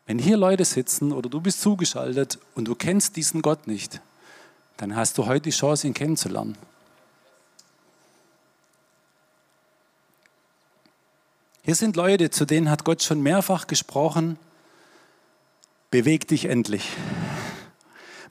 wenn 0.06 0.18
hier 0.18 0.36
Leute 0.36 0.64
sitzen 0.64 1.12
oder 1.12 1.30
du 1.30 1.40
bist 1.40 1.62
zugeschaltet 1.62 2.38
und 2.54 2.66
du 2.66 2.74
kennst 2.74 3.16
diesen 3.16 3.40
Gott 3.40 3.66
nicht, 3.66 4.00
dann 4.76 4.94
hast 4.94 5.16
du 5.16 5.26
heute 5.26 5.42
die 5.42 5.50
Chance, 5.50 5.86
ihn 5.86 5.94
kennenzulernen. 5.94 6.56
Hier 11.64 11.76
sind 11.76 11.94
Leute, 11.94 12.30
zu 12.30 12.44
denen 12.44 12.68
hat 12.68 12.84
Gott 12.84 13.04
schon 13.04 13.22
mehrfach 13.22 13.68
gesprochen 13.68 14.36
beweg 15.92 16.26
dich 16.26 16.46
endlich. 16.46 16.88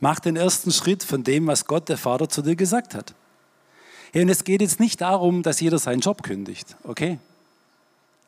Mach 0.02 0.20
den 0.20 0.36
ersten 0.36 0.72
Schritt 0.72 1.04
von 1.04 1.24
dem, 1.24 1.48
was 1.48 1.65
Gott, 1.65 1.88
der 1.88 1.98
Vater, 1.98 2.28
zu 2.28 2.41
dir 2.41 2.58
gesagt 2.58 2.94
hat. 2.94 3.13
und 4.13 4.28
es 4.28 4.44
geht 4.44 4.62
jetzt 4.62 4.82
nicht 4.82 5.00
darum, 5.00 5.44
dass 5.44 5.62
jeder 5.62 5.80
seinen 5.80 6.02
Job 6.02 6.24
kündigt, 6.24 6.76
okay? 6.84 7.20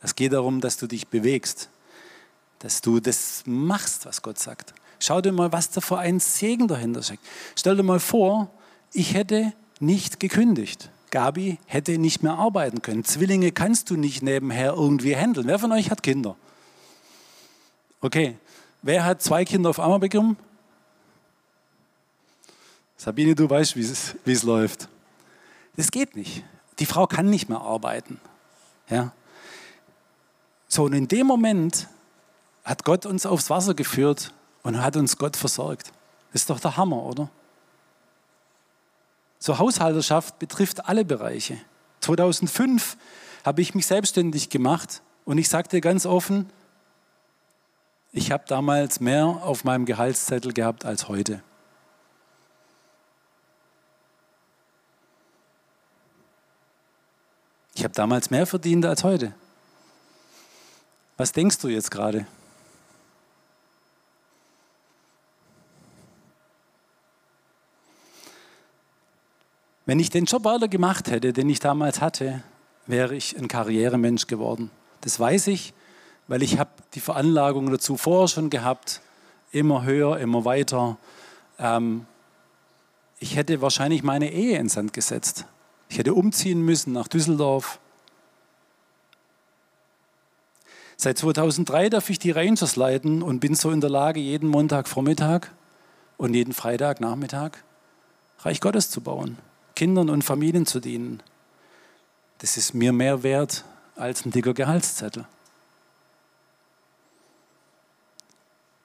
Es 0.02 0.16
geht 0.16 0.32
darum, 0.32 0.62
dass 0.62 0.78
du 0.78 0.88
dich 0.88 1.08
bewegst, 1.08 1.68
dass 2.60 2.80
du 2.80 3.02
das 3.02 3.44
machst, 3.46 4.06
was 4.06 4.22
Gott 4.22 4.40
sagt. 4.40 4.74
Schau 5.00 5.20
dir 5.20 5.34
mal, 5.34 5.52
was 5.52 5.70
da 5.72 5.82
für 5.82 5.98
ein 5.98 6.22
Segen 6.22 6.70
dahinter 6.70 7.04
steckt. 7.04 7.26
Stell 7.58 7.76
dir 7.76 7.84
mal 7.84 8.00
vor, 8.00 8.50
ich 8.94 9.16
hätte 9.16 9.52
nicht 9.82 10.22
gekündigt. 10.22 10.90
Gabi 11.14 11.60
hätte 11.66 11.98
nicht 11.98 12.24
mehr 12.24 12.34
arbeiten 12.34 12.82
können. 12.82 13.06
Zwillinge 13.06 13.52
kannst 13.52 13.90
du 13.90 13.96
nicht 13.96 14.22
nebenher 14.22 14.74
irgendwie 14.74 15.16
handeln. 15.16 15.48
Wer 15.48 15.60
von 15.60 15.72
euch 15.72 15.90
hat 15.90 16.04
Kinder? 16.04 16.36
Okay, 18.02 18.38
Wer 18.84 19.06
hat 19.06 19.22
zwei 19.22 19.46
Kinder 19.46 19.70
auf 19.70 19.80
einmal 19.80 20.00
bekommen? 20.00 20.36
Sabine, 22.98 23.34
du 23.34 23.50
weißt, 23.50 23.78
wie 23.78 24.32
es, 24.32 24.44
läuft. 24.44 24.90
Das 25.78 25.90
geht 25.90 26.16
nicht. 26.16 26.44
Die 26.80 26.86
Frau 26.86 27.08
kann 27.08 27.30
nicht 27.30 27.48
mehr 27.48 27.62
arbeiten. 27.62 28.20
Ja? 28.90 29.14
So, 30.68 30.84
und 30.84 30.94
in 30.94 31.08
dem 31.08 31.26
Moment 31.28 31.88
hat 32.66 32.84
Gott 32.84 33.06
uns 33.06 33.26
aufs 33.26 33.50
Wasser 33.50 33.74
geführt 33.74 34.34
und 34.64 34.82
hat 34.82 34.98
uns 34.98 35.18
Gott 35.18 35.38
versorgt. 35.38 35.94
Das 36.34 36.42
ist 36.42 36.50
doch 36.50 36.60
der 36.60 36.76
Hammer, 36.76 37.04
oder? 37.04 37.30
So 39.46 39.60
Haushalterschaft 39.60 40.40
betrifft 40.40 40.88
alle 40.88 41.04
Bereiche. 41.04 41.58
2005 42.00 42.96
habe 43.44 43.62
ich 43.62 43.76
mich 43.76 43.86
selbstständig 43.86 44.50
gemacht 44.50 45.02
und 45.26 45.38
ich 45.38 45.50
sagte 45.50 45.82
ganz 45.82 46.06
offen, 46.06 46.50
ich 48.14 48.32
habe 48.32 48.46
damals 48.48 49.02
mehr 49.02 49.26
auf 49.26 49.66
meinem 49.66 49.86
Gehaltszettel 49.86 50.54
gehabt 50.54 50.86
als 50.86 51.10
heute. 51.10 51.44
Ich 57.76 57.84
habe 57.84 57.94
damals 57.94 58.30
mehr 58.30 58.46
verdient 58.46 58.86
als 58.86 59.04
heute. 59.04 59.34
Was 61.18 61.34
denkst 61.34 61.58
du 61.58 61.68
jetzt 61.68 61.92
gerade? 61.92 62.26
Wenn 69.86 70.00
ich 70.00 70.10
den 70.10 70.26
Job 70.26 70.46
weiter 70.46 70.68
gemacht 70.68 71.12
hätte, 71.12 71.34
den 71.34 71.50
ich 71.50 71.60
damals 71.60 72.00
hatte, 72.02 72.44
wäre 72.88 73.16
ich 73.16 73.38
ein 73.38 73.48
Karrieremensch 73.48 74.28
geworden. 74.28 74.72
Das 75.02 75.20
weiß 75.20 75.48
ich, 75.48 75.74
weil 76.28 76.42
ich 76.42 76.58
habe 76.58 76.70
die 76.94 77.02
Veranlagung 77.02 77.70
dazu 77.70 77.98
vorher 77.98 78.28
schon 78.28 78.50
gehabt, 78.50 79.02
immer 79.52 79.84
höher, 79.84 80.20
immer 80.20 80.46
weiter. 80.46 80.98
Ähm, 81.60 82.06
ich 83.20 83.36
hätte 83.36 83.62
wahrscheinlich 83.62 84.04
meine 84.04 84.32
Ehe 84.32 84.58
ins 84.58 84.74
Sand 84.74 84.94
gesetzt. 84.94 85.46
Ich 85.90 85.98
hätte 85.98 86.14
umziehen 86.14 86.62
müssen 86.62 86.94
nach 86.94 87.08
Düsseldorf. 87.08 87.80
Seit 90.96 91.18
2003 91.18 91.90
darf 91.90 92.10
ich 92.10 92.20
die 92.20 92.32
Rangers 92.32 92.76
leiten 92.76 93.22
und 93.22 93.42
bin 93.42 93.56
so 93.56 93.72
in 93.72 93.82
der 93.82 93.90
Lage, 93.90 94.20
jeden 94.20 94.48
Montagvormittag 94.48 95.48
und 96.18 96.34
jeden 96.34 96.54
Freitagnachmittag 96.54 97.52
Reich 98.40 98.62
Gottes 98.62 98.90
zu 98.90 99.02
bauen, 99.02 99.38
Kindern 99.76 100.10
und 100.10 100.24
Familien 100.24 100.66
zu 100.66 100.80
dienen. 100.80 101.22
Das 102.40 102.58
ist 102.58 102.74
mir 102.74 102.94
mehr 102.94 103.24
wert 103.24 103.64
als 103.96 104.26
ein 104.26 104.32
dicker 104.32 104.54
Gehaltszettel. 104.54 105.26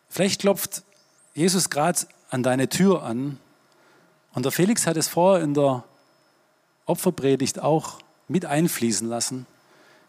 Vielleicht 0.09 0.41
klopft 0.41 0.83
Jesus 1.35 1.71
gerade 1.71 2.01
an 2.31 2.43
deine 2.43 2.69
Tür 2.69 3.03
an 3.03 3.39
und 4.35 4.45
der 4.45 4.53
Felix 4.53 4.87
hat 4.87 4.97
es 4.97 5.09
vorher 5.09 5.45
in 5.45 5.55
der 5.55 5.85
Opferpredigt 6.87 7.59
auch 7.61 7.99
mit 8.29 8.45
einfließen 8.45 9.09
lassen. 9.09 9.47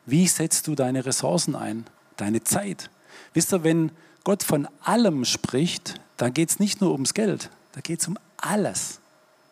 Wie 0.06 0.28
setzt 0.28 0.68
du 0.68 0.76
deine 0.76 1.06
Ressourcen 1.06 1.56
ein? 1.56 1.86
deine 2.20 2.44
Zeit. 2.44 2.89
Wisst 3.34 3.54
ihr, 3.54 3.63
wenn 3.63 3.92
Gott 4.24 4.44
von 4.44 4.68
allem 4.84 5.26
spricht, 5.26 6.00
dann 6.18 6.34
geht 6.34 6.50
es 6.50 6.60
nicht 6.60 6.82
nur 6.82 6.92
ums 6.92 7.13
Geld, 7.13 7.50
da 7.74 7.82
geht 7.82 8.02
es 8.02 8.08
um 8.08 8.18
alles. 8.38 9.00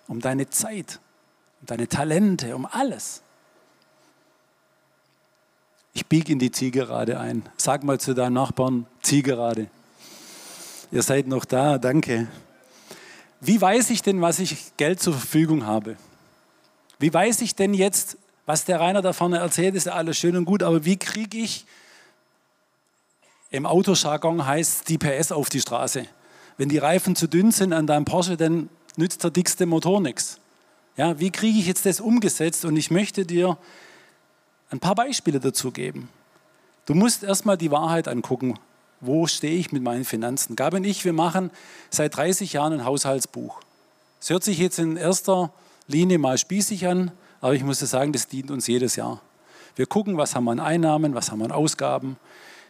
Um 0.08 0.22
deine 0.22 0.50
Zeit, 0.50 1.00
um 1.62 1.68
deine 1.68 1.88
Talente, 1.88 2.56
um 2.56 2.66
alles. 2.66 3.22
Ich 5.94 6.06
biege 6.06 6.32
in 6.32 6.40
die 6.40 6.52
Zielgerade 6.52 7.20
ein. 7.20 7.44
Sag 7.58 7.84
mal 7.84 8.00
zu 8.00 8.14
deinen 8.14 8.34
Nachbarn, 8.34 8.86
Zielgerade. 9.02 9.68
Ihr 10.92 11.04
seid 11.04 11.28
noch 11.28 11.46
da, 11.46 11.78
danke. 11.78 12.28
Wie 13.42 13.60
weiß 13.60 13.90
ich 13.90 14.02
denn, 14.02 14.22
was 14.22 14.40
ich 14.40 14.78
Geld 14.78 15.02
zur 15.02 15.14
Verfügung 15.14 15.66
habe? 15.66 15.98
Wie 17.00 17.14
weiß 17.14 17.42
ich 17.42 17.56
denn 17.56 17.74
jetzt, 17.74 18.18
was 18.46 18.66
der 18.66 18.80
Rainer 18.80 19.02
da 19.02 19.14
vorne 19.14 19.40
erzählt, 19.40 19.76
ist 19.76 19.86
ja 19.86 19.94
alles 19.94 20.18
schön 20.18 20.38
und 20.38 20.46
gut, 20.46 20.64
aber 20.64 20.86
wie 20.86 20.98
kriege 20.98 21.38
ich 21.38 21.66
im 23.50 23.66
Autojargon 23.66 24.46
heißt 24.46 24.90
die 24.90 24.98
PS 24.98 25.32
auf 25.32 25.50
die 25.50 25.62
Straße. 25.62 26.06
Wenn 26.58 26.70
die 26.70 26.80
Reifen 26.80 27.16
zu 27.16 27.28
dünn 27.28 27.52
sind 27.52 27.72
an 27.72 27.88
deinem 27.88 28.06
Porsche, 28.06 28.36
dann 28.36 28.70
nützt 28.98 29.24
der 29.24 29.32
dickste 29.32 29.66
Motor 29.66 30.02
nichts. 30.02 30.40
Ja, 30.98 31.20
wie 31.20 31.30
kriege 31.30 31.60
ich 31.60 31.68
jetzt 31.68 31.86
das 31.86 32.02
umgesetzt? 32.02 32.66
Und 32.66 32.76
ich 32.76 32.90
möchte 32.90 33.26
dir 33.26 33.58
ein 34.72 34.80
paar 34.80 34.96
Beispiele 34.96 35.40
dazu 35.40 35.72
geben. 35.72 36.10
Du 36.86 36.96
musst 36.96 37.24
erstmal 37.24 37.58
die 37.58 37.72
Wahrheit 37.72 38.08
angucken. 38.08 38.60
Wo 39.00 39.28
stehe 39.28 39.58
ich 39.58 39.72
mit 39.72 39.84
meinen 39.84 40.06
Finanzen? 40.06 40.56
Gabi 40.56 40.78
und 40.78 40.84
ich, 40.84 41.06
wir 41.06 41.14
machen 41.14 41.52
seit 41.92 42.18
30 42.18 42.54
Jahren 42.54 42.74
ein 42.74 42.84
Haushaltsbuch. 42.84 43.62
Es 44.20 44.32
hört 44.32 44.44
sich 44.44 44.58
jetzt 44.58 44.80
in 44.80 44.98
erster 44.98 45.54
Linie 45.88 46.18
mal 46.18 46.38
spießig 46.38 46.88
an, 46.88 47.12
aber 47.42 47.54
ich 47.54 47.64
muss 47.64 47.80
sagen, 47.80 48.12
das 48.12 48.28
dient 48.28 48.50
uns 48.50 48.66
jedes 48.66 48.96
Jahr. 48.96 49.22
Wir 49.76 49.86
gucken, 49.86 50.18
was 50.18 50.36
haben 50.36 50.46
wir 50.46 50.52
an 50.52 50.60
Einnahmen, 50.60 51.14
was 51.14 51.30
haben 51.30 51.40
wir 51.40 51.46
an 51.46 51.52
Ausgaben. 51.52 52.18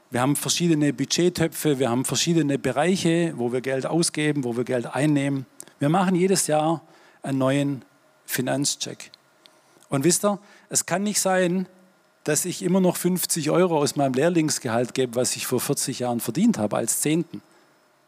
Wir 0.10 0.20
haben 0.20 0.36
verschiedene 0.36 0.92
Budgettöpfe, 0.92 1.80
wir 1.80 1.90
haben 1.90 2.04
verschiedene 2.04 2.60
Bereiche, 2.60 3.34
wo 3.38 3.54
wir 3.54 3.62
Geld 3.62 3.86
ausgeben, 3.86 4.44
wo 4.44 4.58
wir 4.58 4.66
Geld 4.66 4.88
einnehmen. 4.88 5.46
Wir 5.80 5.88
machen 5.88 6.16
jedes 6.16 6.48
Jahr 6.48 6.82
einen 7.24 7.38
neuen 7.38 7.86
Finanzcheck. 8.28 9.10
Und 9.90 10.04
wisst 10.04 10.24
ihr, 10.24 10.38
es 10.70 10.86
kann 10.86 11.02
nicht 11.02 11.20
sein, 11.20 11.68
dass 12.24 12.46
ich 12.46 12.62
immer 12.62 12.82
noch 12.82 12.98
50 12.98 13.50
Euro 13.50 13.80
aus 13.80 13.96
meinem 13.96 14.14
Lehrlingsgehalt 14.14 14.94
gebe, 14.94 15.16
was 15.16 15.36
ich 15.36 15.48
vor 15.48 15.62
40 15.62 16.00
Jahren 16.00 16.20
verdient 16.20 16.58
habe, 16.58 16.76
als 16.76 17.02
Zehnten. 17.02 17.42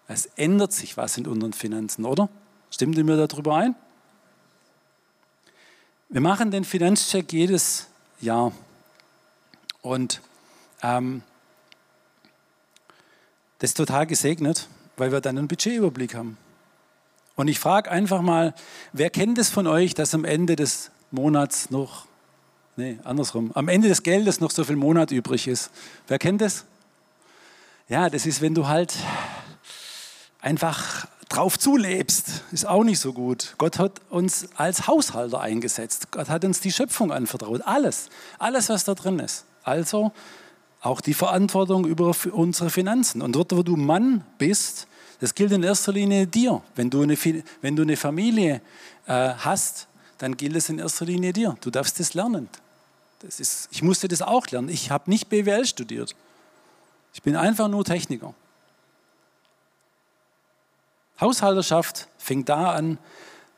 Es 0.07 0.25
ändert 0.35 0.73
sich 0.73 0.97
was 0.97 1.17
in 1.17 1.25
unseren 1.25 1.53
Finanzen, 1.53 2.05
oder? 2.05 2.29
Stimmt 2.69 2.97
ihr 2.97 3.03
mir 3.05 3.27
darüber 3.27 3.55
ein? 3.55 3.75
Wir 6.09 6.21
machen 6.21 6.51
den 6.51 6.65
Finanzcheck 6.65 7.31
jedes 7.31 7.87
Jahr. 8.19 8.51
Und 9.81 10.21
ähm, 10.83 11.21
das 13.59 13.71
ist 13.71 13.77
total 13.77 14.05
gesegnet, 14.05 14.67
weil 14.97 15.11
wir 15.11 15.21
dann 15.21 15.37
einen 15.37 15.47
Budgetüberblick 15.47 16.15
haben. 16.15 16.37
Und 17.39 17.47
ich 17.47 17.57
frage 17.57 17.89
einfach 17.89 18.21
mal, 18.21 18.53
wer 18.91 19.09
kennt 19.09 19.37
es 19.37 19.49
von 19.49 19.65
euch, 19.65 19.93
dass 19.93 20.13
am 20.13 20.25
Ende 20.25 20.57
des 20.57 20.91
Monats 21.09 21.69
noch, 21.69 22.05
nee, 22.75 22.99
andersrum, 23.05 23.51
am 23.53 23.69
Ende 23.69 23.87
des 23.87 24.03
Geldes 24.03 24.41
noch 24.41 24.51
so 24.51 24.65
viel 24.65 24.75
Monat 24.75 25.11
übrig 25.11 25.47
ist? 25.47 25.71
Wer 26.09 26.19
kennt 26.19 26.41
es? 26.41 26.65
Ja, 27.87 28.09
das 28.09 28.25
ist, 28.25 28.41
wenn 28.41 28.55
du 28.55 28.67
halt 28.67 28.93
einfach 30.41 31.07
drauf 31.29 31.57
zulebst, 31.57 32.43
ist 32.51 32.67
auch 32.67 32.83
nicht 32.83 32.99
so 32.99 33.13
gut. 33.13 33.55
Gott 33.57 33.79
hat 33.79 34.01
uns 34.09 34.49
als 34.57 34.87
Haushalter 34.87 35.39
eingesetzt. 35.39 36.11
Gott 36.11 36.27
hat 36.27 36.43
uns 36.43 36.59
die 36.59 36.73
Schöpfung 36.73 37.13
anvertraut. 37.13 37.61
Alles, 37.61 38.09
alles, 38.37 38.67
was 38.67 38.83
da 38.83 38.95
drin 38.95 39.17
ist. 39.19 39.45
Also 39.63 40.11
auch 40.81 40.99
die 40.99 41.13
Verantwortung 41.13 41.85
über 41.85 42.13
unsere 42.33 42.69
Finanzen. 42.69 43.21
Und 43.21 43.37
dort, 43.37 43.55
wo 43.55 43.63
du 43.63 43.77
Mann 43.77 44.25
bist, 44.37 44.88
das 45.19 45.35
gilt 45.35 45.51
in 45.51 45.63
erster 45.63 45.91
Linie 45.91 46.27
dir. 46.27 46.61
Wenn 46.75 46.89
du 46.89 47.01
eine, 47.01 47.17
wenn 47.61 47.75
du 47.75 47.81
eine 47.81 47.97
Familie 47.97 48.61
äh, 49.05 49.33
hast, 49.37 49.87
dann 50.17 50.37
gilt 50.37 50.55
es 50.55 50.69
in 50.69 50.79
erster 50.79 51.05
Linie 51.05 51.33
dir. 51.33 51.57
Du 51.61 51.69
darfst 51.69 51.99
das 51.99 52.13
lernen. 52.13 52.49
Das 53.19 53.39
ist, 53.39 53.67
ich 53.71 53.81
musste 53.81 54.07
das 54.07 54.21
auch 54.21 54.47
lernen. 54.47 54.69
Ich 54.69 54.91
habe 54.91 55.09
nicht 55.09 55.29
BWL 55.29 55.65
studiert. 55.65 56.15
Ich 57.13 57.21
bin 57.21 57.35
einfach 57.35 57.67
nur 57.67 57.83
Techniker. 57.83 58.33
Haushalterschaft 61.19 62.07
fängt 62.17 62.47
da 62.47 62.71
an, 62.71 62.97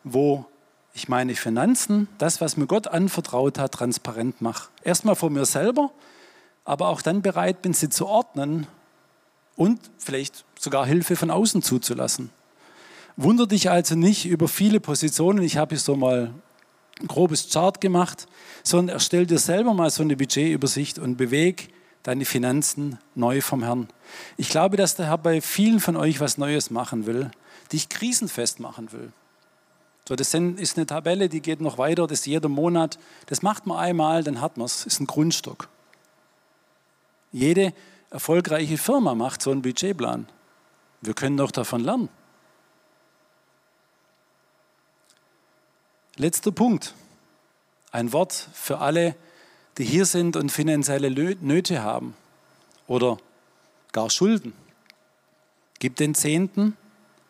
wo 0.03 0.45
ich 0.93 1.07
meine 1.07 1.35
Finanzen, 1.35 2.07
das, 2.17 2.41
was 2.41 2.57
mir 2.57 2.65
Gott 2.65 2.87
anvertraut 2.87 3.59
hat, 3.59 3.73
transparent 3.73 4.41
mache. 4.41 4.69
Erstmal 4.83 5.15
vor 5.15 5.29
mir 5.29 5.45
selber, 5.45 5.91
aber 6.65 6.89
auch 6.89 7.01
dann 7.01 7.21
bereit 7.21 7.61
bin, 7.61 7.73
sie 7.73 7.89
zu 7.89 8.07
ordnen 8.07 8.67
und 9.55 9.79
vielleicht 9.97 10.45
sogar 10.59 10.85
Hilfe 10.85 11.15
von 11.15 11.31
außen 11.31 11.61
zuzulassen. 11.61 12.29
Wunder 13.17 13.47
dich 13.47 13.69
also 13.69 13.95
nicht 13.95 14.25
über 14.25 14.47
viele 14.47 14.79
Positionen. 14.79 15.43
Ich 15.43 15.57
habe 15.57 15.75
hier 15.75 15.79
so 15.79 15.95
mal 15.95 16.33
ein 16.99 17.07
grobes 17.07 17.49
Chart 17.51 17.81
gemacht, 17.81 18.27
sondern 18.63 18.93
erstell 18.93 19.25
dir 19.25 19.39
selber 19.39 19.73
mal 19.73 19.89
so 19.89 20.03
eine 20.03 20.15
Budgetübersicht 20.15 20.99
und 20.99 21.17
beweg 21.17 21.73
deine 22.03 22.25
Finanzen 22.25 22.99
neu 23.15 23.41
vom 23.41 23.63
Herrn. 23.63 23.87
Ich 24.37 24.49
glaube, 24.49 24.77
dass 24.77 24.95
der 24.95 25.07
Herr 25.07 25.17
bei 25.17 25.41
vielen 25.41 25.79
von 25.79 25.95
euch 25.95 26.19
was 26.19 26.37
Neues 26.37 26.71
machen 26.71 27.05
will, 27.05 27.31
dich 27.71 27.89
krisenfest 27.89 28.59
machen 28.59 28.91
will. 28.91 29.11
So, 30.07 30.15
das 30.15 30.33
ist 30.33 30.77
eine 30.77 30.85
Tabelle, 30.85 31.29
die 31.29 31.41
geht 31.41 31.61
noch 31.61 31.77
weiter, 31.77 32.07
das 32.07 32.19
ist 32.19 32.25
jeder 32.25 32.49
Monat. 32.49 32.97
Das 33.27 33.43
macht 33.43 33.67
man 33.67 33.77
einmal, 33.77 34.23
dann 34.23 34.41
hat 34.41 34.57
man 34.57 34.65
es. 34.65 34.85
Ist 34.85 34.99
ein 34.99 35.07
Grundstock. 35.07 35.69
Jede 37.31 37.73
erfolgreiche 38.11 38.77
Firma 38.77 39.15
macht 39.15 39.41
so 39.41 39.51
einen 39.51 39.63
Budgetplan. 39.63 40.27
Wir 41.01 41.15
können 41.15 41.37
doch 41.37 41.51
davon 41.51 41.81
lernen. 41.81 42.09
Letzter 46.17 46.51
Punkt. 46.51 46.93
Ein 47.91 48.13
Wort 48.13 48.33
für 48.53 48.77
alle, 48.77 49.15
die 49.77 49.85
hier 49.85 50.05
sind 50.05 50.35
und 50.35 50.51
finanzielle 50.51 51.09
Nöte 51.09 51.81
haben 51.81 52.15
oder 52.87 53.17
gar 53.91 54.09
Schulden. 54.09 54.53
Gib 55.79 55.95
den 55.95 56.13
Zehnten 56.13 56.77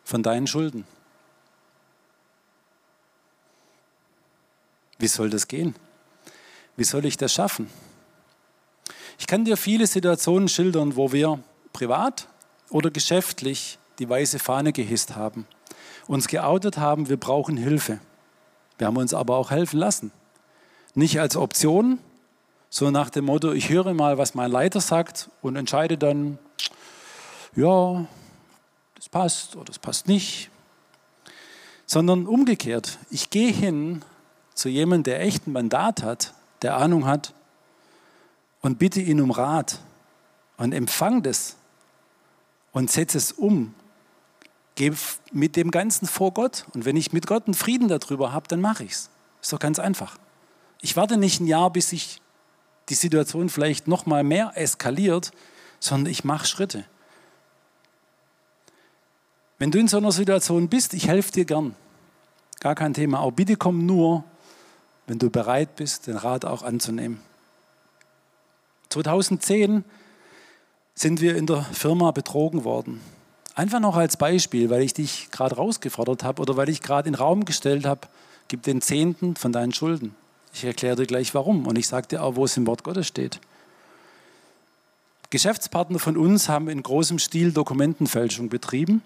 von 0.04 0.22
deinen 0.22 0.46
Schulden. 0.46 0.84
Wie 4.98 5.08
soll 5.08 5.30
das 5.30 5.48
gehen? 5.48 5.74
Wie 6.76 6.84
soll 6.84 7.04
ich 7.06 7.16
das 7.16 7.32
schaffen? 7.32 7.70
Ich 9.22 9.28
kann 9.28 9.44
dir 9.44 9.56
viele 9.56 9.86
Situationen 9.86 10.48
schildern, 10.48 10.96
wo 10.96 11.12
wir 11.12 11.38
privat 11.72 12.26
oder 12.70 12.90
geschäftlich 12.90 13.78
die 14.00 14.08
weiße 14.08 14.40
Fahne 14.40 14.72
gehisst 14.72 15.14
haben, 15.14 15.46
uns 16.08 16.26
geoutet 16.26 16.76
haben, 16.76 17.08
wir 17.08 17.16
brauchen 17.16 17.56
Hilfe. 17.56 18.00
Wir 18.78 18.88
haben 18.88 18.96
uns 18.96 19.14
aber 19.14 19.36
auch 19.36 19.52
helfen 19.52 19.78
lassen. 19.78 20.10
Nicht 20.96 21.20
als 21.20 21.36
Option, 21.36 22.00
sondern 22.68 23.00
nach 23.00 23.10
dem 23.10 23.26
Motto, 23.26 23.52
ich 23.52 23.68
höre 23.68 23.94
mal, 23.94 24.18
was 24.18 24.34
mein 24.34 24.50
Leiter 24.50 24.80
sagt 24.80 25.30
und 25.40 25.54
entscheide 25.54 25.96
dann, 25.96 26.36
ja, 27.54 28.04
das 28.96 29.08
passt 29.08 29.54
oder 29.54 29.66
das 29.66 29.78
passt 29.78 30.08
nicht. 30.08 30.50
Sondern 31.86 32.26
umgekehrt, 32.26 32.98
ich 33.08 33.30
gehe 33.30 33.52
hin 33.52 34.02
zu 34.52 34.68
jemandem, 34.68 35.04
der 35.04 35.20
echt 35.20 35.46
ein 35.46 35.52
Mandat 35.52 36.02
hat, 36.02 36.34
der 36.62 36.76
Ahnung 36.76 37.06
hat, 37.06 37.32
und 38.62 38.78
bitte 38.78 39.00
ihn 39.00 39.20
um 39.20 39.30
Rat 39.30 39.80
und 40.56 40.72
empfang 40.72 41.22
das 41.22 41.56
und 42.72 42.90
setze 42.90 43.18
es 43.18 43.32
um. 43.32 43.74
Geh 44.76 44.92
mit 45.32 45.56
dem 45.56 45.70
Ganzen 45.70 46.06
vor 46.06 46.32
Gott. 46.32 46.64
Und 46.72 46.86
wenn 46.86 46.96
ich 46.96 47.12
mit 47.12 47.26
Gott 47.26 47.46
einen 47.46 47.54
Frieden 47.54 47.88
darüber 47.88 48.32
habe, 48.32 48.48
dann 48.48 48.60
mache 48.60 48.84
ich 48.84 48.92
es. 48.92 49.10
Ist 49.42 49.52
doch 49.52 49.58
ganz 49.58 49.78
einfach. 49.78 50.16
Ich 50.80 50.96
warte 50.96 51.18
nicht 51.18 51.40
ein 51.40 51.46
Jahr, 51.46 51.70
bis 51.70 51.90
sich 51.90 52.22
die 52.88 52.94
Situation 52.94 53.50
vielleicht 53.50 53.86
noch 53.86 54.06
mal 54.06 54.24
mehr 54.24 54.52
eskaliert, 54.54 55.32
sondern 55.78 56.10
ich 56.10 56.24
mache 56.24 56.46
Schritte. 56.46 56.84
Wenn 59.58 59.70
du 59.70 59.78
in 59.78 59.88
so 59.88 59.98
einer 59.98 60.12
Situation 60.12 60.68
bist, 60.68 60.94
ich 60.94 61.06
helfe 61.06 61.32
dir 61.32 61.44
gern. 61.44 61.74
Gar 62.60 62.74
kein 62.74 62.94
Thema. 62.94 63.18
Aber 63.18 63.32
bitte 63.32 63.56
komm 63.56 63.86
nur, 63.86 64.24
wenn 65.06 65.18
du 65.18 65.30
bereit 65.30 65.76
bist, 65.76 66.06
den 66.06 66.16
Rat 66.16 66.44
auch 66.44 66.62
anzunehmen. 66.62 67.20
2010 68.92 69.84
sind 70.94 71.20
wir 71.20 71.36
in 71.36 71.46
der 71.46 71.62
Firma 71.62 72.10
betrogen 72.10 72.64
worden. 72.64 73.00
Einfach 73.54 73.80
noch 73.80 73.96
als 73.96 74.16
Beispiel, 74.16 74.70
weil 74.70 74.82
ich 74.82 74.94
dich 74.94 75.30
gerade 75.30 75.56
rausgefordert 75.56 76.24
habe 76.24 76.40
oder 76.40 76.56
weil 76.56 76.68
ich 76.68 76.82
gerade 76.82 77.08
in 77.08 77.14
den 77.14 77.20
Raum 77.20 77.44
gestellt 77.44 77.84
habe, 77.84 78.08
gib 78.48 78.62
den 78.62 78.80
Zehnten 78.80 79.36
von 79.36 79.52
deinen 79.52 79.72
Schulden. 79.72 80.14
Ich 80.54 80.64
erkläre 80.64 80.96
dir 80.96 81.06
gleich 81.06 81.34
warum 81.34 81.66
und 81.66 81.78
ich 81.78 81.88
sage 81.88 82.08
dir 82.08 82.22
auch, 82.22 82.36
wo 82.36 82.44
es 82.44 82.56
im 82.56 82.66
Wort 82.66 82.84
Gottes 82.84 83.06
steht. 83.06 83.40
Geschäftspartner 85.30 85.98
von 85.98 86.18
uns 86.18 86.50
haben 86.50 86.68
in 86.68 86.82
großem 86.82 87.18
Stil 87.18 87.52
Dokumentenfälschung 87.52 88.50
betrieben 88.50 89.02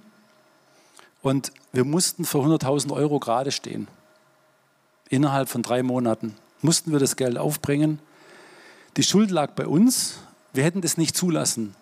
und 1.22 1.52
wir 1.72 1.84
mussten 1.84 2.24
für 2.24 2.38
100.000 2.38 2.92
Euro 2.92 3.20
gerade 3.20 3.52
stehen. 3.52 3.86
Innerhalb 5.08 5.48
von 5.48 5.62
drei 5.62 5.84
Monaten 5.84 6.36
mussten 6.62 6.90
wir 6.90 6.98
das 6.98 7.14
Geld 7.14 7.38
aufbringen. 7.38 8.00
Die 8.96 9.02
Schuld 9.02 9.30
lag 9.30 9.52
bei 9.52 9.66
uns. 9.66 10.18
Wir 10.52 10.64
hätten 10.64 10.80
das 10.80 10.96
nicht 10.96 11.16
zulassen 11.16 11.74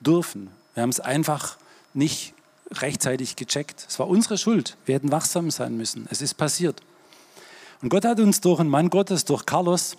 dürfen. 0.00 0.50
Wir 0.74 0.82
haben 0.82 0.90
es 0.90 1.00
einfach 1.00 1.58
nicht 1.92 2.34
rechtzeitig 2.70 3.36
gecheckt. 3.36 3.84
Es 3.88 3.98
war 3.98 4.08
unsere 4.08 4.38
Schuld. 4.38 4.76
Wir 4.86 4.94
hätten 4.94 5.12
wachsam 5.12 5.50
sein 5.50 5.76
müssen. 5.76 6.06
Es 6.10 6.22
ist 6.22 6.34
passiert. 6.34 6.80
Und 7.82 7.90
Gott 7.90 8.04
hat 8.04 8.20
uns 8.20 8.40
durch 8.40 8.60
einen 8.60 8.70
Mann 8.70 8.88
Gottes, 8.88 9.24
durch 9.24 9.44
Carlos, 9.44 9.96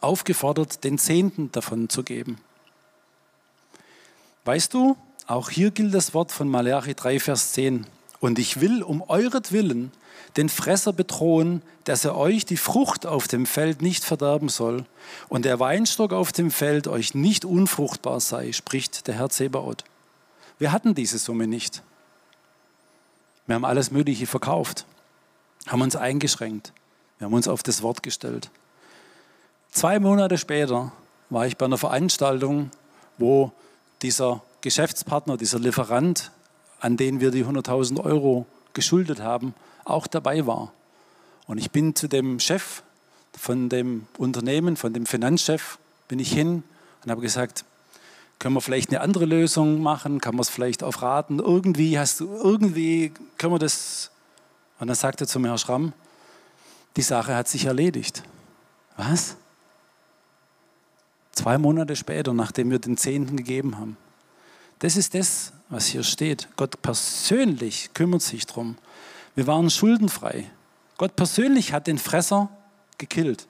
aufgefordert, 0.00 0.84
den 0.84 0.98
Zehnten 0.98 1.50
davon 1.52 1.88
zu 1.88 2.02
geben. 2.02 2.38
Weißt 4.44 4.74
du, 4.74 4.96
auch 5.26 5.48
hier 5.48 5.70
gilt 5.70 5.94
das 5.94 6.12
Wort 6.12 6.32
von 6.32 6.48
Malachi 6.48 6.94
3, 6.94 7.20
Vers 7.20 7.52
10. 7.52 7.86
Und 8.20 8.38
ich 8.38 8.60
will 8.60 8.82
um 8.82 9.02
euretwillen 9.02 9.92
den 10.36 10.48
Fresser 10.48 10.92
bedrohen, 10.92 11.62
dass 11.84 12.04
er 12.04 12.16
euch 12.16 12.44
die 12.44 12.56
Frucht 12.56 13.06
auf 13.06 13.28
dem 13.28 13.46
Feld 13.46 13.82
nicht 13.82 14.04
verderben 14.04 14.48
soll 14.48 14.84
und 15.28 15.44
der 15.44 15.58
Weinstock 15.58 16.12
auf 16.12 16.32
dem 16.32 16.50
Feld 16.50 16.86
euch 16.86 17.14
nicht 17.14 17.44
unfruchtbar 17.44 18.20
sei, 18.20 18.52
spricht 18.52 19.06
der 19.06 19.14
Herr 19.14 19.30
Zebaoth. 19.30 19.84
Wir 20.58 20.72
hatten 20.72 20.94
diese 20.94 21.18
Summe 21.18 21.46
nicht. 21.46 21.82
Wir 23.46 23.54
haben 23.54 23.64
alles 23.64 23.90
Mögliche 23.90 24.26
verkauft, 24.26 24.84
haben 25.66 25.80
uns 25.80 25.96
eingeschränkt, 25.96 26.72
wir 27.18 27.26
haben 27.26 27.34
uns 27.34 27.48
auf 27.48 27.62
das 27.62 27.82
Wort 27.82 28.02
gestellt. 28.02 28.50
Zwei 29.70 29.98
Monate 29.98 30.36
später 30.36 30.92
war 31.30 31.46
ich 31.46 31.56
bei 31.56 31.66
einer 31.66 31.78
Veranstaltung, 31.78 32.70
wo 33.16 33.52
dieser 34.02 34.42
Geschäftspartner, 34.60 35.36
dieser 35.36 35.58
Lieferant, 35.58 36.30
an 36.80 36.96
den 36.96 37.20
wir 37.20 37.30
die 37.30 37.44
100.000 37.44 38.02
Euro 38.02 38.46
geschuldet 38.72 39.20
haben, 39.20 39.54
auch 39.84 40.06
dabei 40.06 40.46
war. 40.46 40.72
Und 41.46 41.58
ich 41.58 41.70
bin 41.70 41.94
zu 41.94 42.08
dem 42.08 42.40
Chef 42.40 42.82
von 43.36 43.68
dem 43.68 44.06
Unternehmen, 44.18 44.76
von 44.76 44.92
dem 44.92 45.06
Finanzchef, 45.06 45.78
bin 46.08 46.18
ich 46.18 46.32
hin 46.32 46.62
und 47.04 47.10
habe 47.10 47.20
gesagt, 47.20 47.64
können 48.38 48.54
wir 48.54 48.60
vielleicht 48.60 48.90
eine 48.90 49.00
andere 49.00 49.24
Lösung 49.24 49.82
machen? 49.82 50.20
Kann 50.20 50.34
man 50.34 50.42
es 50.42 50.48
vielleicht 50.48 50.84
auf 50.84 51.02
Raten? 51.02 51.40
Irgendwie 51.40 51.98
hast 51.98 52.20
du, 52.20 52.26
irgendwie 52.26 53.12
können 53.36 53.54
wir 53.54 53.58
das. 53.58 54.10
Und 54.78 54.86
dann 54.86 54.96
sagte 54.96 55.24
er 55.24 55.28
zu 55.28 55.40
mir, 55.40 55.48
Herr 55.48 55.58
Schramm, 55.58 55.92
die 56.96 57.02
Sache 57.02 57.34
hat 57.34 57.48
sich 57.48 57.64
erledigt. 57.64 58.22
Was? 58.96 59.36
Zwei 61.32 61.58
Monate 61.58 61.96
später, 61.96 62.32
nachdem 62.32 62.70
wir 62.70 62.78
den 62.78 62.96
Zehnten 62.96 63.36
gegeben 63.36 63.78
haben. 63.78 63.96
Das 64.78 64.96
ist 64.96 65.14
das, 65.14 65.52
was 65.68 65.86
hier 65.86 66.02
steht. 66.02 66.48
Gott 66.56 66.80
persönlich 66.82 67.90
kümmert 67.94 68.22
sich 68.22 68.46
darum. 68.46 68.76
Wir 69.34 69.46
waren 69.46 69.70
schuldenfrei. 69.70 70.50
Gott 70.96 71.16
persönlich 71.16 71.72
hat 71.72 71.86
den 71.86 71.98
Fresser 71.98 72.48
gekillt. 72.96 73.46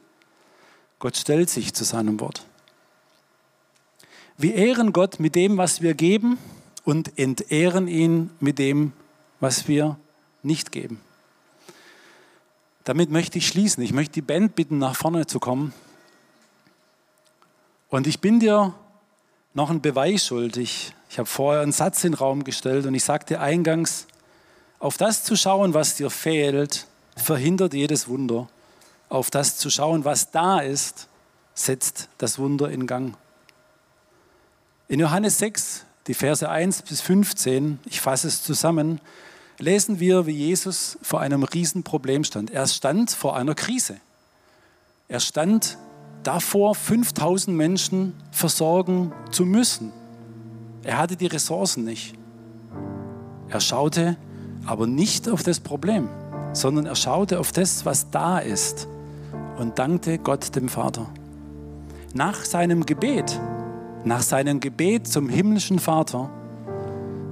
Gott 0.98 1.16
stellt 1.16 1.48
sich 1.48 1.74
zu 1.74 1.84
seinem 1.84 2.20
Wort. 2.20 2.44
Wir 4.36 4.54
ehren 4.54 4.92
Gott 4.92 5.20
mit 5.20 5.34
dem, 5.34 5.56
was 5.56 5.82
wir 5.82 5.94
geben 5.94 6.38
und 6.84 7.18
entehren 7.18 7.88
ihn 7.88 8.30
mit 8.40 8.58
dem, 8.58 8.92
was 9.40 9.68
wir 9.68 9.98
nicht 10.42 10.72
geben. 10.72 11.00
Damit 12.84 13.10
möchte 13.10 13.38
ich 13.38 13.48
schließen. 13.48 13.82
Ich 13.82 13.92
möchte 13.92 14.14
die 14.14 14.22
Band 14.22 14.54
bitten, 14.54 14.78
nach 14.78 14.96
vorne 14.96 15.26
zu 15.26 15.40
kommen. 15.40 15.74
Und 17.90 18.06
ich 18.06 18.20
bin 18.20 18.40
dir 18.40 18.74
noch 19.54 19.70
einen 19.70 19.82
Beweis 19.82 20.26
schuldig. 20.26 20.94
Ich 21.10 21.18
habe 21.18 21.26
vorher 21.26 21.62
einen 21.62 21.72
Satz 21.72 22.04
in 22.04 22.12
den 22.12 22.18
Raum 22.18 22.44
gestellt 22.44 22.86
und 22.86 22.94
ich 22.94 23.04
sagte 23.04 23.40
eingangs, 23.40 24.06
auf 24.78 24.96
das 24.96 25.24
zu 25.24 25.36
schauen, 25.36 25.74
was 25.74 25.96
dir 25.96 26.10
fehlt, 26.10 26.86
verhindert 27.16 27.74
jedes 27.74 28.08
Wunder. 28.08 28.48
Auf 29.08 29.30
das 29.30 29.56
zu 29.56 29.70
schauen, 29.70 30.04
was 30.04 30.30
da 30.30 30.60
ist, 30.60 31.08
setzt 31.54 32.08
das 32.18 32.38
Wunder 32.38 32.70
in 32.70 32.86
Gang. 32.86 33.16
In 34.86 35.00
Johannes 35.00 35.38
6, 35.38 35.84
die 36.06 36.14
Verse 36.14 36.48
1 36.48 36.82
bis 36.82 37.00
15, 37.00 37.80
ich 37.86 38.00
fasse 38.00 38.28
es 38.28 38.42
zusammen, 38.42 39.00
lesen 39.58 39.98
wir, 40.00 40.26
wie 40.26 40.32
Jesus 40.32 40.98
vor 41.02 41.20
einem 41.20 41.42
Riesenproblem 41.42 42.24
stand. 42.24 42.50
Er 42.50 42.66
stand 42.66 43.10
vor 43.10 43.36
einer 43.36 43.54
Krise. 43.54 43.96
Er 45.08 45.20
stand 45.20 45.78
davor, 46.22 46.74
5000 46.74 47.56
Menschen 47.56 48.14
versorgen 48.30 49.12
zu 49.30 49.44
müssen. 49.44 49.92
Er 50.88 50.96
hatte 50.96 51.16
die 51.16 51.26
Ressourcen 51.26 51.84
nicht. 51.84 52.14
Er 53.50 53.60
schaute 53.60 54.16
aber 54.64 54.86
nicht 54.86 55.28
auf 55.28 55.42
das 55.42 55.60
Problem, 55.60 56.08
sondern 56.54 56.86
er 56.86 56.94
schaute 56.94 57.40
auf 57.40 57.52
das, 57.52 57.84
was 57.84 58.10
da 58.10 58.38
ist 58.38 58.88
und 59.58 59.78
dankte 59.78 60.16
Gott 60.16 60.56
dem 60.56 60.70
Vater. 60.70 61.04
Nach 62.14 62.42
seinem 62.42 62.86
Gebet, 62.86 63.38
nach 64.04 64.22
seinem 64.22 64.60
Gebet 64.60 65.06
zum 65.06 65.28
himmlischen 65.28 65.78
Vater 65.78 66.30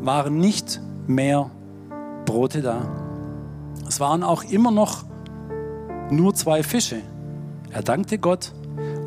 waren 0.03 0.37
nicht 0.37 0.83
mehr 1.07 1.51
Brote 2.27 2.61
da. 2.61 2.87
Es 3.89 4.01
waren 4.01 4.23
auch 4.23 4.45
immer 4.45 4.71
noch 4.71 5.07
nur 6.11 6.35
zwei 6.35 6.63
Fische. 6.63 7.01
Er 7.71 7.81
dankte 7.81 8.19
Gott 8.19 8.53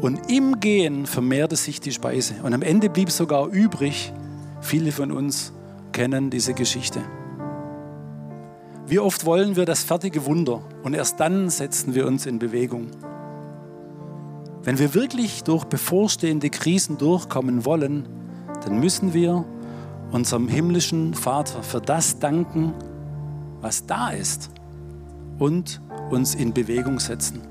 und 0.02 0.32
im 0.32 0.60
Gehen 0.60 1.06
vermehrte 1.06 1.56
sich 1.56 1.82
die 1.82 1.92
Speise. 1.92 2.34
Und 2.42 2.56
am 2.56 2.64
Ende 2.64 2.90
blieb 2.90 3.12
sogar 3.12 3.46
übrig, 3.50 4.12
viele 4.62 4.92
von 4.92 5.12
uns 5.12 5.54
kennen 5.92 6.30
diese 6.30 6.54
Geschichte. 6.54 7.02
Wie 8.88 9.00
oft 9.00 9.26
wollen 9.26 9.56
wir 9.56 9.66
das 9.66 9.84
fertige 9.84 10.26
Wunder 10.26 10.62
und 10.84 10.94
erst 10.94 11.20
dann 11.20 11.50
setzen 11.50 11.94
wir 11.94 12.08
uns 12.08 12.26
in 12.26 12.40
Bewegung. 12.40 12.88
Wenn 14.64 14.80
wir 14.80 14.94
wirklich 14.94 15.44
durch 15.44 15.66
bevorstehende 15.66 16.50
Krisen 16.50 16.98
durchkommen 16.98 17.66
wollen, 17.66 18.08
dann 18.64 18.80
müssen 18.80 19.14
wir 19.14 19.46
unserem 20.12 20.48
himmlischen 20.48 21.14
Vater 21.14 21.62
für 21.64 21.80
das 21.80 22.20
danken, 22.20 22.74
was 23.62 23.86
da 23.86 24.10
ist 24.10 24.50
und 25.38 25.82
uns 26.10 26.36
in 26.36 26.54
Bewegung 26.54 27.00
setzen. 27.00 27.42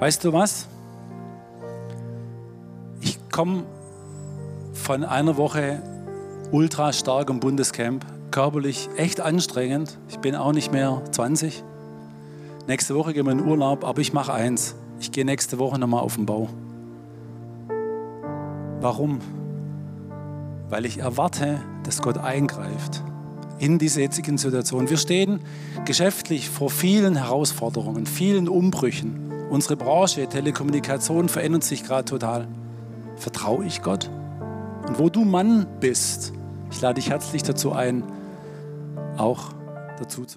Weißt 0.00 0.24
du 0.24 0.32
was? 0.32 0.68
Ich 3.00 3.18
komme 3.30 3.64
von 4.88 5.04
einer 5.04 5.36
Woche 5.36 5.82
ultra 6.50 6.94
starkem 6.94 7.40
Bundescamp, 7.40 8.06
körperlich 8.30 8.88
echt 8.96 9.20
anstrengend. 9.20 9.98
Ich 10.08 10.18
bin 10.20 10.34
auch 10.34 10.52
nicht 10.52 10.72
mehr 10.72 11.02
20. 11.10 11.62
Nächste 12.66 12.94
Woche 12.94 13.12
gehen 13.12 13.26
wir 13.26 13.32
in 13.32 13.46
Urlaub, 13.46 13.84
aber 13.84 14.00
ich 14.00 14.14
mache 14.14 14.32
eins. 14.32 14.76
Ich 14.98 15.12
gehe 15.12 15.26
nächste 15.26 15.58
Woche 15.58 15.78
nochmal 15.78 16.00
auf 16.00 16.14
den 16.14 16.24
Bau. 16.24 16.48
Warum? 18.80 19.18
Weil 20.70 20.86
ich 20.86 21.00
erwarte, 21.00 21.60
dass 21.82 22.00
Gott 22.00 22.16
eingreift 22.16 23.02
in 23.58 23.78
dieser 23.78 24.00
jetzigen 24.00 24.38
Situation. 24.38 24.88
Wir 24.88 24.96
stehen 24.96 25.40
geschäftlich 25.84 26.48
vor 26.48 26.70
vielen 26.70 27.16
Herausforderungen, 27.16 28.06
vielen 28.06 28.48
Umbrüchen. 28.48 29.34
Unsere 29.50 29.76
Branche, 29.76 30.26
Telekommunikation 30.30 31.28
verändert 31.28 31.64
sich 31.64 31.84
gerade 31.84 32.06
total. 32.06 32.48
Vertraue 33.16 33.66
ich 33.66 33.82
Gott? 33.82 34.08
Und 34.88 34.98
wo 34.98 35.10
du 35.10 35.24
Mann 35.24 35.66
bist, 35.80 36.32
ich 36.70 36.80
lade 36.80 36.94
dich 36.94 37.10
herzlich 37.10 37.42
dazu 37.42 37.72
ein, 37.72 38.02
auch 39.18 39.52
dazu 39.98 40.24
zu 40.24 40.36